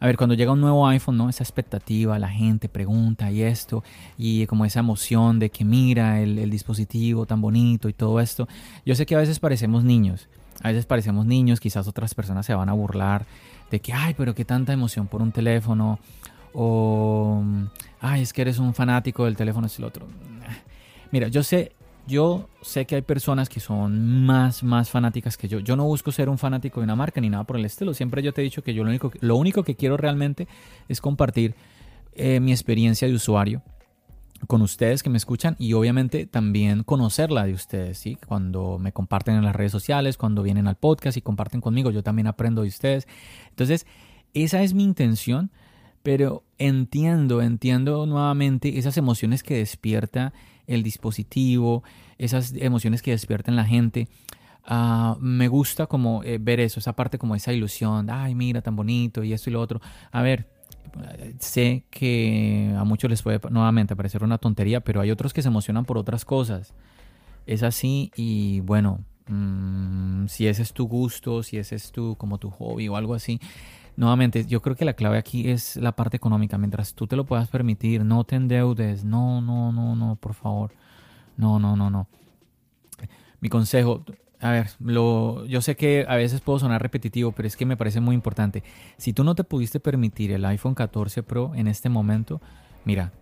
A 0.00 0.06
ver, 0.06 0.16
cuando 0.16 0.34
llega 0.34 0.52
un 0.52 0.62
nuevo 0.62 0.88
iPhone, 0.88 1.18
¿no? 1.18 1.28
Esa 1.28 1.44
expectativa, 1.44 2.18
la 2.18 2.30
gente 2.30 2.70
pregunta 2.70 3.30
y 3.30 3.42
esto, 3.42 3.84
y 4.16 4.46
como 4.46 4.64
esa 4.64 4.80
emoción 4.80 5.38
de 5.38 5.50
que 5.50 5.64
mira 5.64 6.20
el, 6.20 6.38
el 6.38 6.50
dispositivo 6.50 7.26
tan 7.26 7.42
bonito 7.42 7.88
y 7.88 7.92
todo 7.92 8.18
esto. 8.18 8.48
Yo 8.86 8.94
sé 8.94 9.04
que 9.04 9.14
a 9.14 9.18
veces 9.18 9.38
parecemos 9.38 9.84
niños, 9.84 10.28
a 10.62 10.68
veces 10.68 10.86
parecemos 10.86 11.26
niños, 11.26 11.60
quizás 11.60 11.86
otras 11.86 12.14
personas 12.14 12.46
se 12.46 12.54
van 12.54 12.70
a 12.70 12.72
burlar 12.72 13.26
de 13.70 13.80
que, 13.80 13.92
ay, 13.92 14.14
pero 14.16 14.34
qué 14.34 14.46
tanta 14.46 14.72
emoción 14.72 15.06
por 15.06 15.20
un 15.20 15.32
teléfono, 15.32 15.98
o, 16.54 17.42
ay, 18.00 18.22
es 18.22 18.32
que 18.32 18.42
eres 18.42 18.58
un 18.58 18.74
fanático 18.74 19.26
del 19.26 19.36
teléfono, 19.36 19.66
es 19.66 19.78
el 19.78 19.84
otro. 19.84 20.06
Mira, 21.12 21.28
yo 21.28 21.42
sé, 21.42 21.72
yo 22.06 22.48
sé 22.62 22.86
que 22.86 22.96
hay 22.96 23.02
personas 23.02 23.48
que 23.48 23.60
son 23.60 24.24
más, 24.24 24.62
más 24.62 24.90
fanáticas 24.90 25.36
que 25.36 25.48
yo. 25.48 25.60
Yo 25.60 25.76
no 25.76 25.84
busco 25.84 26.12
ser 26.12 26.28
un 26.28 26.38
fanático 26.38 26.80
de 26.80 26.84
una 26.84 26.96
marca 26.96 27.20
ni 27.20 27.30
nada 27.30 27.44
por 27.44 27.56
el 27.56 27.64
estilo. 27.64 27.94
Siempre 27.94 28.22
yo 28.22 28.32
te 28.32 28.40
he 28.40 28.44
dicho 28.44 28.62
que 28.62 28.74
yo 28.74 28.82
lo 28.84 28.90
único, 28.90 29.12
lo 29.20 29.36
único 29.36 29.62
que 29.62 29.76
quiero 29.76 29.96
realmente 29.96 30.48
es 30.88 31.00
compartir 31.00 31.54
eh, 32.14 32.40
mi 32.40 32.52
experiencia 32.52 33.06
de 33.06 33.14
usuario 33.14 33.62
con 34.46 34.62
ustedes 34.62 35.02
que 35.02 35.10
me 35.10 35.18
escuchan 35.18 35.54
y 35.58 35.74
obviamente 35.74 36.26
también 36.26 36.82
conocerla 36.82 37.44
de 37.44 37.52
ustedes, 37.52 37.98
¿sí? 37.98 38.16
Cuando 38.26 38.78
me 38.78 38.92
comparten 38.92 39.36
en 39.36 39.44
las 39.44 39.54
redes 39.54 39.72
sociales, 39.72 40.16
cuando 40.16 40.42
vienen 40.42 40.66
al 40.66 40.76
podcast 40.76 41.16
y 41.16 41.22
comparten 41.22 41.60
conmigo, 41.60 41.90
yo 41.90 42.02
también 42.02 42.26
aprendo 42.26 42.62
de 42.62 42.68
ustedes. 42.68 43.06
Entonces, 43.50 43.86
esa 44.34 44.62
es 44.62 44.74
mi 44.74 44.84
intención, 44.84 45.50
pero 46.02 46.42
entiendo, 46.58 47.42
entiendo 47.42 48.06
nuevamente 48.06 48.78
esas 48.78 48.96
emociones 48.96 49.42
que 49.42 49.56
despierta 49.56 50.32
el 50.70 50.82
dispositivo, 50.82 51.82
esas 52.18 52.54
emociones 52.56 53.02
que 53.02 53.10
despierta 53.10 53.50
en 53.50 53.56
la 53.56 53.64
gente. 53.64 54.08
Ah, 54.64 55.16
me 55.20 55.48
gusta 55.48 55.86
como 55.86 56.22
eh, 56.22 56.38
ver 56.40 56.60
eso, 56.60 56.80
esa 56.80 56.94
parte 56.94 57.18
como 57.18 57.34
esa 57.34 57.52
ilusión, 57.52 58.08
ay, 58.10 58.34
mira, 58.34 58.62
tan 58.62 58.76
bonito 58.76 59.24
y 59.24 59.32
esto 59.32 59.50
y 59.50 59.52
lo 59.52 59.60
otro. 59.60 59.80
A 60.12 60.22
ver, 60.22 60.46
sé 61.38 61.84
que 61.90 62.74
a 62.76 62.84
muchos 62.84 63.10
les 63.10 63.22
puede 63.22 63.40
nuevamente 63.50 63.96
parecer 63.96 64.22
una 64.22 64.38
tontería, 64.38 64.80
pero 64.80 65.00
hay 65.00 65.10
otros 65.10 65.32
que 65.32 65.42
se 65.42 65.48
emocionan 65.48 65.84
por 65.84 65.98
otras 65.98 66.24
cosas. 66.24 66.74
Es 67.46 67.62
así 67.62 68.12
y 68.16 68.60
bueno, 68.60 69.00
mm, 69.28 70.26
si 70.26 70.46
ese 70.46 70.62
es 70.62 70.72
tu 70.72 70.86
gusto, 70.86 71.42
si 71.42 71.58
ese 71.58 71.76
es 71.76 71.90
tu 71.90 72.16
como 72.16 72.38
tu 72.38 72.50
hobby 72.50 72.88
o 72.88 72.96
algo 72.96 73.14
así, 73.14 73.40
nuevamente 73.96 74.44
yo 74.46 74.62
creo 74.62 74.76
que 74.76 74.84
la 74.84 74.94
clave 74.94 75.18
aquí 75.18 75.50
es 75.50 75.76
la 75.76 75.92
parte 75.92 76.16
económica. 76.16 76.58
Mientras 76.58 76.94
tú 76.94 77.06
te 77.06 77.16
lo 77.16 77.24
puedas 77.24 77.48
permitir, 77.48 78.04
no 78.04 78.24
te 78.24 78.36
endeudes, 78.36 79.04
no, 79.04 79.40
no, 79.40 79.72
no, 79.72 79.94
no, 79.94 80.16
por 80.16 80.34
favor, 80.34 80.72
no, 81.36 81.58
no, 81.58 81.76
no, 81.76 81.90
no. 81.90 82.08
Mi 83.40 83.48
consejo, 83.48 84.04
a 84.40 84.50
ver, 84.50 84.70
lo, 84.80 85.46
yo 85.46 85.62
sé 85.62 85.76
que 85.76 86.04
a 86.08 86.16
veces 86.16 86.40
puedo 86.40 86.58
sonar 86.58 86.82
repetitivo, 86.82 87.32
pero 87.32 87.46
es 87.48 87.56
que 87.56 87.66
me 87.66 87.76
parece 87.76 88.00
muy 88.00 88.14
importante. 88.14 88.62
Si 88.96 89.12
tú 89.12 89.24
no 89.24 89.34
te 89.34 89.44
pudiste 89.44 89.80
permitir 89.80 90.32
el 90.32 90.44
iPhone 90.44 90.74
14 90.74 91.22
Pro 91.22 91.52
en 91.54 91.68
este 91.68 91.88
momento, 91.88 92.40
mira, 92.84 93.12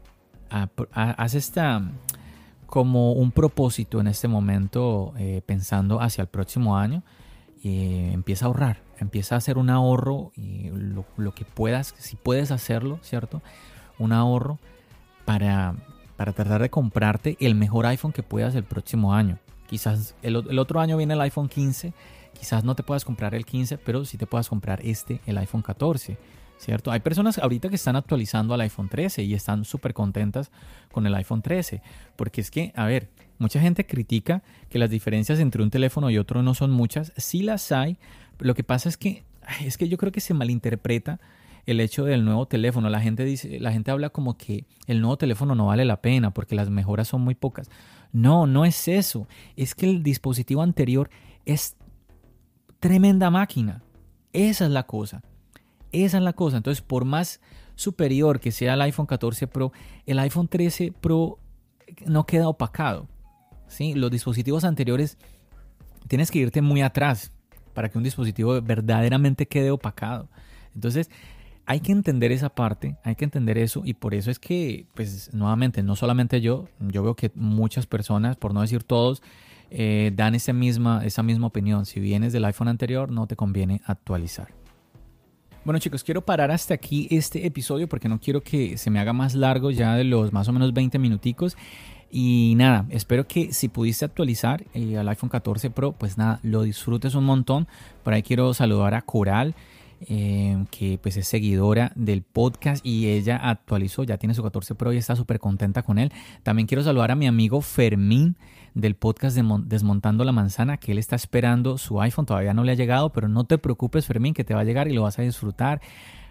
haz 0.50 1.34
esta 1.34 1.82
como 2.66 3.12
un 3.12 3.32
propósito 3.32 4.00
en 4.00 4.08
este 4.08 4.28
momento 4.28 5.14
eh, 5.16 5.42
pensando 5.46 6.00
hacia 6.00 6.22
el 6.22 6.28
próximo 6.28 6.76
año 6.76 7.02
empieza 7.62 8.44
a 8.44 8.48
ahorrar, 8.48 8.82
empieza 8.98 9.34
a 9.34 9.38
hacer 9.38 9.58
un 9.58 9.70
ahorro 9.70 10.32
y 10.36 10.70
lo, 10.70 11.04
lo, 11.16 11.34
que 11.34 11.44
puedas, 11.44 11.94
si 11.98 12.16
puedes 12.16 12.50
hacerlo, 12.50 12.98
¿cierto? 13.02 13.42
Un 13.98 14.12
ahorro 14.12 14.58
para, 15.24 15.74
para 16.16 16.32
tratar 16.32 16.60
de 16.62 16.68
comprarte 16.68 17.36
el 17.40 17.54
mejor 17.54 17.86
iPhone 17.86 18.12
que 18.12 18.22
puedas 18.22 18.54
el 18.54 18.64
próximo 18.64 19.14
año. 19.14 19.38
Quizás 19.68 20.14
el, 20.22 20.58
otro 20.58 20.80
año 20.80 20.96
viene 20.96 21.14
el 21.14 21.20
iPhone 21.20 21.48
15, 21.48 21.92
quizás 22.32 22.64
no 22.64 22.74
te 22.74 22.82
puedas 22.82 23.04
comprar 23.04 23.34
el 23.34 23.44
15, 23.44 23.76
pero 23.78 24.04
sí 24.04 24.16
te 24.16 24.26
puedas 24.26 24.48
comprar 24.48 24.80
este, 24.82 25.20
el 25.26 25.36
iPhone 25.38 25.62
14. 25.62 26.18
¿Cierto? 26.56 26.90
Hay 26.90 26.98
personas 26.98 27.38
ahorita 27.38 27.68
que 27.68 27.76
están 27.76 27.94
actualizando 27.94 28.52
al 28.52 28.62
iPhone 28.62 28.88
13 28.88 29.22
y 29.22 29.34
están 29.34 29.64
súper 29.64 29.94
contentas 29.94 30.50
con 30.90 31.06
el 31.06 31.14
iPhone 31.14 31.40
13. 31.40 31.82
Porque 32.16 32.40
es 32.40 32.50
que, 32.50 32.72
a 32.74 32.86
ver, 32.86 33.10
mucha 33.38 33.60
gente 33.60 33.86
critica 33.86 34.42
que 34.68 34.78
las 34.78 34.90
diferencias 34.90 35.38
entre 35.40 35.62
un 35.62 35.70
teléfono 35.70 36.10
y 36.10 36.18
otro 36.18 36.42
no 36.42 36.54
son 36.54 36.70
muchas. 36.70 37.12
Sí 37.16 37.42
las 37.42 37.72
hay. 37.72 37.98
Lo 38.38 38.54
que 38.54 38.64
pasa 38.64 38.88
es 38.88 38.96
que, 38.96 39.24
es 39.64 39.76
que 39.78 39.88
yo 39.88 39.96
creo 39.96 40.12
que 40.12 40.20
se 40.20 40.34
malinterpreta 40.34 41.20
el 41.66 41.80
hecho 41.80 42.04
del 42.04 42.24
nuevo 42.24 42.46
teléfono. 42.46 42.88
La 42.88 43.00
gente 43.00 43.24
dice, 43.24 43.60
la 43.60 43.72
gente 43.72 43.90
habla 43.90 44.10
como 44.10 44.36
que 44.36 44.64
el 44.86 45.00
nuevo 45.00 45.18
teléfono 45.18 45.54
no 45.54 45.66
vale 45.66 45.84
la 45.84 46.00
pena 46.00 46.32
porque 46.32 46.54
las 46.54 46.70
mejoras 46.70 47.08
son 47.08 47.20
muy 47.20 47.34
pocas. 47.34 47.70
No, 48.12 48.46
no 48.46 48.64
es 48.64 48.88
eso. 48.88 49.28
Es 49.56 49.74
que 49.74 49.88
el 49.88 50.02
dispositivo 50.02 50.62
anterior 50.62 51.10
es 51.44 51.76
tremenda 52.80 53.30
máquina. 53.30 53.82
Esa 54.32 54.64
es 54.64 54.70
la 54.70 54.84
cosa. 54.84 55.22
Esa 55.92 56.18
es 56.18 56.22
la 56.22 56.32
cosa. 56.32 56.56
Entonces, 56.56 56.82
por 56.82 57.04
más 57.04 57.40
superior 57.74 58.40
que 58.40 58.50
sea 58.50 58.74
el 58.74 58.82
iPhone 58.82 59.06
14 59.06 59.46
Pro, 59.46 59.72
el 60.06 60.18
iPhone 60.18 60.48
13 60.48 60.92
Pro 60.92 61.38
no 62.06 62.24
queda 62.26 62.48
opacado. 62.48 63.08
¿Sí? 63.68 63.94
Los 63.94 64.10
dispositivos 64.10 64.64
anteriores 64.64 65.18
tienes 66.08 66.30
que 66.30 66.38
irte 66.38 66.62
muy 66.62 66.82
atrás 66.82 67.32
para 67.74 67.88
que 67.88 67.98
un 67.98 68.04
dispositivo 68.04 68.60
verdaderamente 68.60 69.46
quede 69.46 69.70
opacado. 69.70 70.28
Entonces, 70.74 71.10
hay 71.66 71.80
que 71.80 71.92
entender 71.92 72.32
esa 72.32 72.48
parte, 72.48 72.96
hay 73.04 73.14
que 73.14 73.24
entender 73.24 73.58
eso 73.58 73.82
y 73.84 73.94
por 73.94 74.14
eso 74.14 74.30
es 74.30 74.38
que, 74.38 74.86
pues 74.94 75.32
nuevamente, 75.34 75.82
no 75.82 75.96
solamente 75.96 76.40
yo, 76.40 76.66
yo 76.80 77.02
veo 77.02 77.14
que 77.14 77.30
muchas 77.34 77.86
personas, 77.86 78.36
por 78.36 78.54
no 78.54 78.62
decir 78.62 78.84
todos, 78.84 79.22
eh, 79.70 80.10
dan 80.14 80.34
esa 80.34 80.54
misma, 80.54 81.04
esa 81.04 81.22
misma 81.22 81.48
opinión. 81.48 81.84
Si 81.84 82.00
vienes 82.00 82.32
del 82.32 82.46
iPhone 82.46 82.68
anterior, 82.68 83.10
no 83.10 83.26
te 83.26 83.36
conviene 83.36 83.82
actualizar. 83.84 84.48
Bueno 85.64 85.78
chicos, 85.78 86.02
quiero 86.02 86.24
parar 86.24 86.50
hasta 86.50 86.72
aquí 86.72 87.06
este 87.10 87.46
episodio 87.46 87.86
porque 87.86 88.08
no 88.08 88.18
quiero 88.18 88.40
que 88.42 88.78
se 88.78 88.88
me 88.90 89.00
haga 89.00 89.12
más 89.12 89.34
largo 89.34 89.70
ya 89.70 89.94
de 89.96 90.04
los 90.04 90.32
más 90.32 90.48
o 90.48 90.52
menos 90.54 90.72
20 90.72 90.98
minuticos. 90.98 91.58
Y 92.10 92.54
nada, 92.56 92.86
espero 92.90 93.26
que 93.26 93.52
si 93.52 93.68
pudiste 93.68 94.04
actualizar 94.04 94.64
eh, 94.74 94.96
al 94.96 95.08
iPhone 95.08 95.28
14 95.28 95.70
Pro, 95.70 95.92
pues 95.92 96.16
nada, 96.16 96.40
lo 96.42 96.62
disfrutes 96.62 97.14
un 97.14 97.24
montón. 97.24 97.68
Por 98.02 98.14
ahí 98.14 98.22
quiero 98.22 98.54
saludar 98.54 98.94
a 98.94 99.02
Coral. 99.02 99.54
Em, 100.00 100.66
que 100.66 100.96
pues 101.02 101.16
es 101.16 101.26
seguidora 101.26 101.90
del 101.96 102.22
podcast 102.22 102.86
y 102.86 103.08
ella 103.08 103.36
actualizó, 103.36 104.04
ya 104.04 104.16
tiene 104.16 104.32
su 104.32 104.44
14 104.44 104.76
Pro 104.76 104.92
y 104.92 104.96
está 104.96 105.16
súper 105.16 105.40
contenta 105.40 105.82
con 105.82 105.98
él. 105.98 106.12
También 106.44 106.68
quiero 106.68 106.84
saludar 106.84 107.10
a 107.10 107.16
mi 107.16 107.26
amigo 107.26 107.60
Fermín 107.60 108.36
del 108.74 108.94
podcast 108.94 109.36
de 109.36 109.42
Desmontando 109.64 110.22
la 110.22 110.30
Manzana, 110.30 110.76
que 110.76 110.92
él 110.92 110.98
está 110.98 111.16
esperando 111.16 111.78
su 111.78 112.00
iPhone, 112.00 112.26
todavía 112.26 112.54
no 112.54 112.62
le 112.62 112.72
ha 112.72 112.76
llegado, 112.76 113.10
pero 113.10 113.28
no 113.28 113.44
te 113.44 113.58
preocupes 113.58 114.06
Fermín, 114.06 114.34
que 114.34 114.44
te 114.44 114.54
va 114.54 114.60
a 114.60 114.64
llegar 114.64 114.86
y 114.86 114.94
lo 114.94 115.02
vas 115.02 115.18
a 115.18 115.22
disfrutar. 115.22 115.80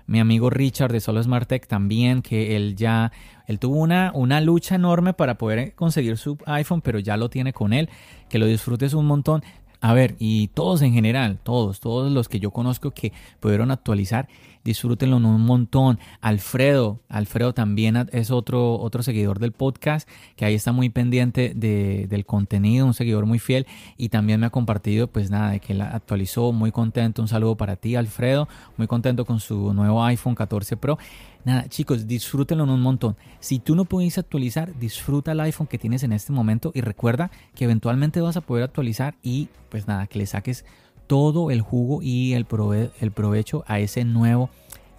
Mi 0.08 0.20
amigo 0.20 0.50
Richard 0.50 0.92
de 0.92 1.02
Solo 1.02 1.22
Smart 1.22 1.48
Tech 1.48 1.68
también, 1.68 2.22
que 2.22 2.56
él 2.56 2.76
ya, 2.76 3.12
él 3.46 3.60
tuvo 3.60 3.76
una, 3.76 4.12
una 4.16 4.42
lucha 4.42 4.76
enorme 4.76 5.14
para 5.14 5.38
poder 5.38 5.76
conseguir 5.76 6.18
su 6.18 6.38
iPhone, 6.46 6.82
pero 6.82 6.98
ya 7.00 7.18
lo 7.18 7.30
tiene 7.30 7.54
con 7.54 7.74
él, 7.74 7.90
que 8.30 8.40
lo 8.40 8.46
disfrutes 8.46 8.94
un 8.94 9.06
montón. 9.06 9.44
A 9.80 9.94
ver, 9.94 10.16
y 10.18 10.48
todos 10.48 10.82
en 10.82 10.94
general, 10.94 11.38
todos, 11.44 11.80
todos 11.80 12.12
los 12.12 12.30
que 12.30 12.40
yo 12.40 12.52
conozco 12.52 12.92
que 12.92 13.14
pudieron 13.40 13.70
actualizar, 13.70 14.28
disfrútenlo 14.68 15.16
un 15.16 15.42
montón. 15.42 15.98
Alfredo, 16.20 17.00
Alfredo 17.08 17.54
también 17.54 18.08
es 18.12 18.32
otro, 18.32 18.78
otro 18.80 19.02
seguidor 19.02 19.40
del 19.40 19.54
podcast, 19.54 20.08
que 20.36 20.44
ahí 20.44 20.56
está 20.56 20.74
muy 20.74 20.90
pendiente 20.90 21.54
de, 21.56 22.06
del 22.08 22.26
contenido, 22.26 22.86
un 22.86 22.94
seguidor 22.94 23.26
muy 23.26 23.40
fiel, 23.40 23.66
y 23.96 24.10
también 24.10 24.42
me 24.42 24.48
ha 24.48 24.50
compartido, 24.50 25.08
pues 25.08 25.32
nada, 25.32 25.52
de 25.52 25.62
que 25.62 25.72
él 25.72 25.82
actualizó, 25.82 26.52
muy 26.52 26.74
contento, 26.74 27.22
un 27.22 27.30
saludo 27.30 27.56
para 27.56 27.78
ti, 27.78 27.96
Alfredo, 27.96 28.50
muy 28.76 28.88
contento 28.88 29.24
con 29.24 29.40
su 29.40 29.74
nuevo 29.74 30.04
iPhone 30.04 30.36
14 30.36 30.76
Pro. 30.76 30.98
Nada, 31.46 31.70
chicos, 31.70 32.08
disfrútenlo 32.08 32.66
un 32.66 32.82
montón. 32.82 33.16
Si 33.40 33.60
tú 33.60 33.74
no 33.74 33.86
puedes 33.86 34.18
actualizar, 34.18 34.78
disfruta 34.78 35.32
el 35.32 35.40
iPhone 35.40 35.68
que 35.68 35.78
tienes 35.78 36.04
en 36.04 36.12
este 36.12 36.34
momento 36.34 36.74
y 36.76 36.82
recuerda 36.82 37.32
que 37.56 37.64
eventualmente 37.64 38.20
vas 38.20 38.36
a 38.36 38.42
poder 38.42 38.66
actualizar 38.66 39.16
y 39.24 39.48
pues 39.70 39.88
nada, 39.88 40.08
que 40.08 40.20
le 40.20 40.26
saques 40.26 40.66
todo 41.08 41.52
el 41.52 41.62
jugo 41.62 42.02
y 42.02 42.34
el, 42.34 42.46
el 43.02 43.12
provecho 43.12 43.64
a 43.68 43.80
ese 43.80 44.04
nuevo 44.06 44.50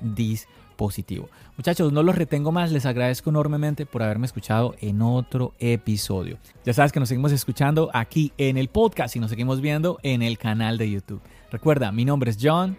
dispositivo. 0.01 1.29
Muchachos, 1.57 1.93
no 1.93 2.03
los 2.03 2.17
retengo 2.17 2.53
más, 2.53 2.71
les 2.71 2.87
agradezco 2.87 3.31
enormemente 3.31 3.85
por 3.85 4.03
haberme 4.03 4.27
escuchado 4.27 4.77
en 4.81 5.03
otro 5.03 5.55
episodio. 5.59 6.39
Ya 6.65 6.73
sabes 6.73 6.93
que 6.93 7.01
nos 7.01 7.09
seguimos 7.09 7.33
escuchando 7.33 7.91
aquí 7.93 8.33
en 8.39 8.57
el 8.57 8.69
podcast 8.69 9.17
y 9.17 9.19
nos 9.19 9.31
seguimos 9.31 9.61
viendo 9.61 9.99
en 10.03 10.23
el 10.23 10.39
canal 10.39 10.79
de 10.79 10.91
YouTube. 10.91 11.21
Recuerda, 11.51 11.91
mi 11.91 12.05
nombre 12.05 12.31
es 12.31 12.39
John. 12.41 12.77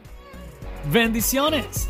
Bendiciones. 0.94 1.90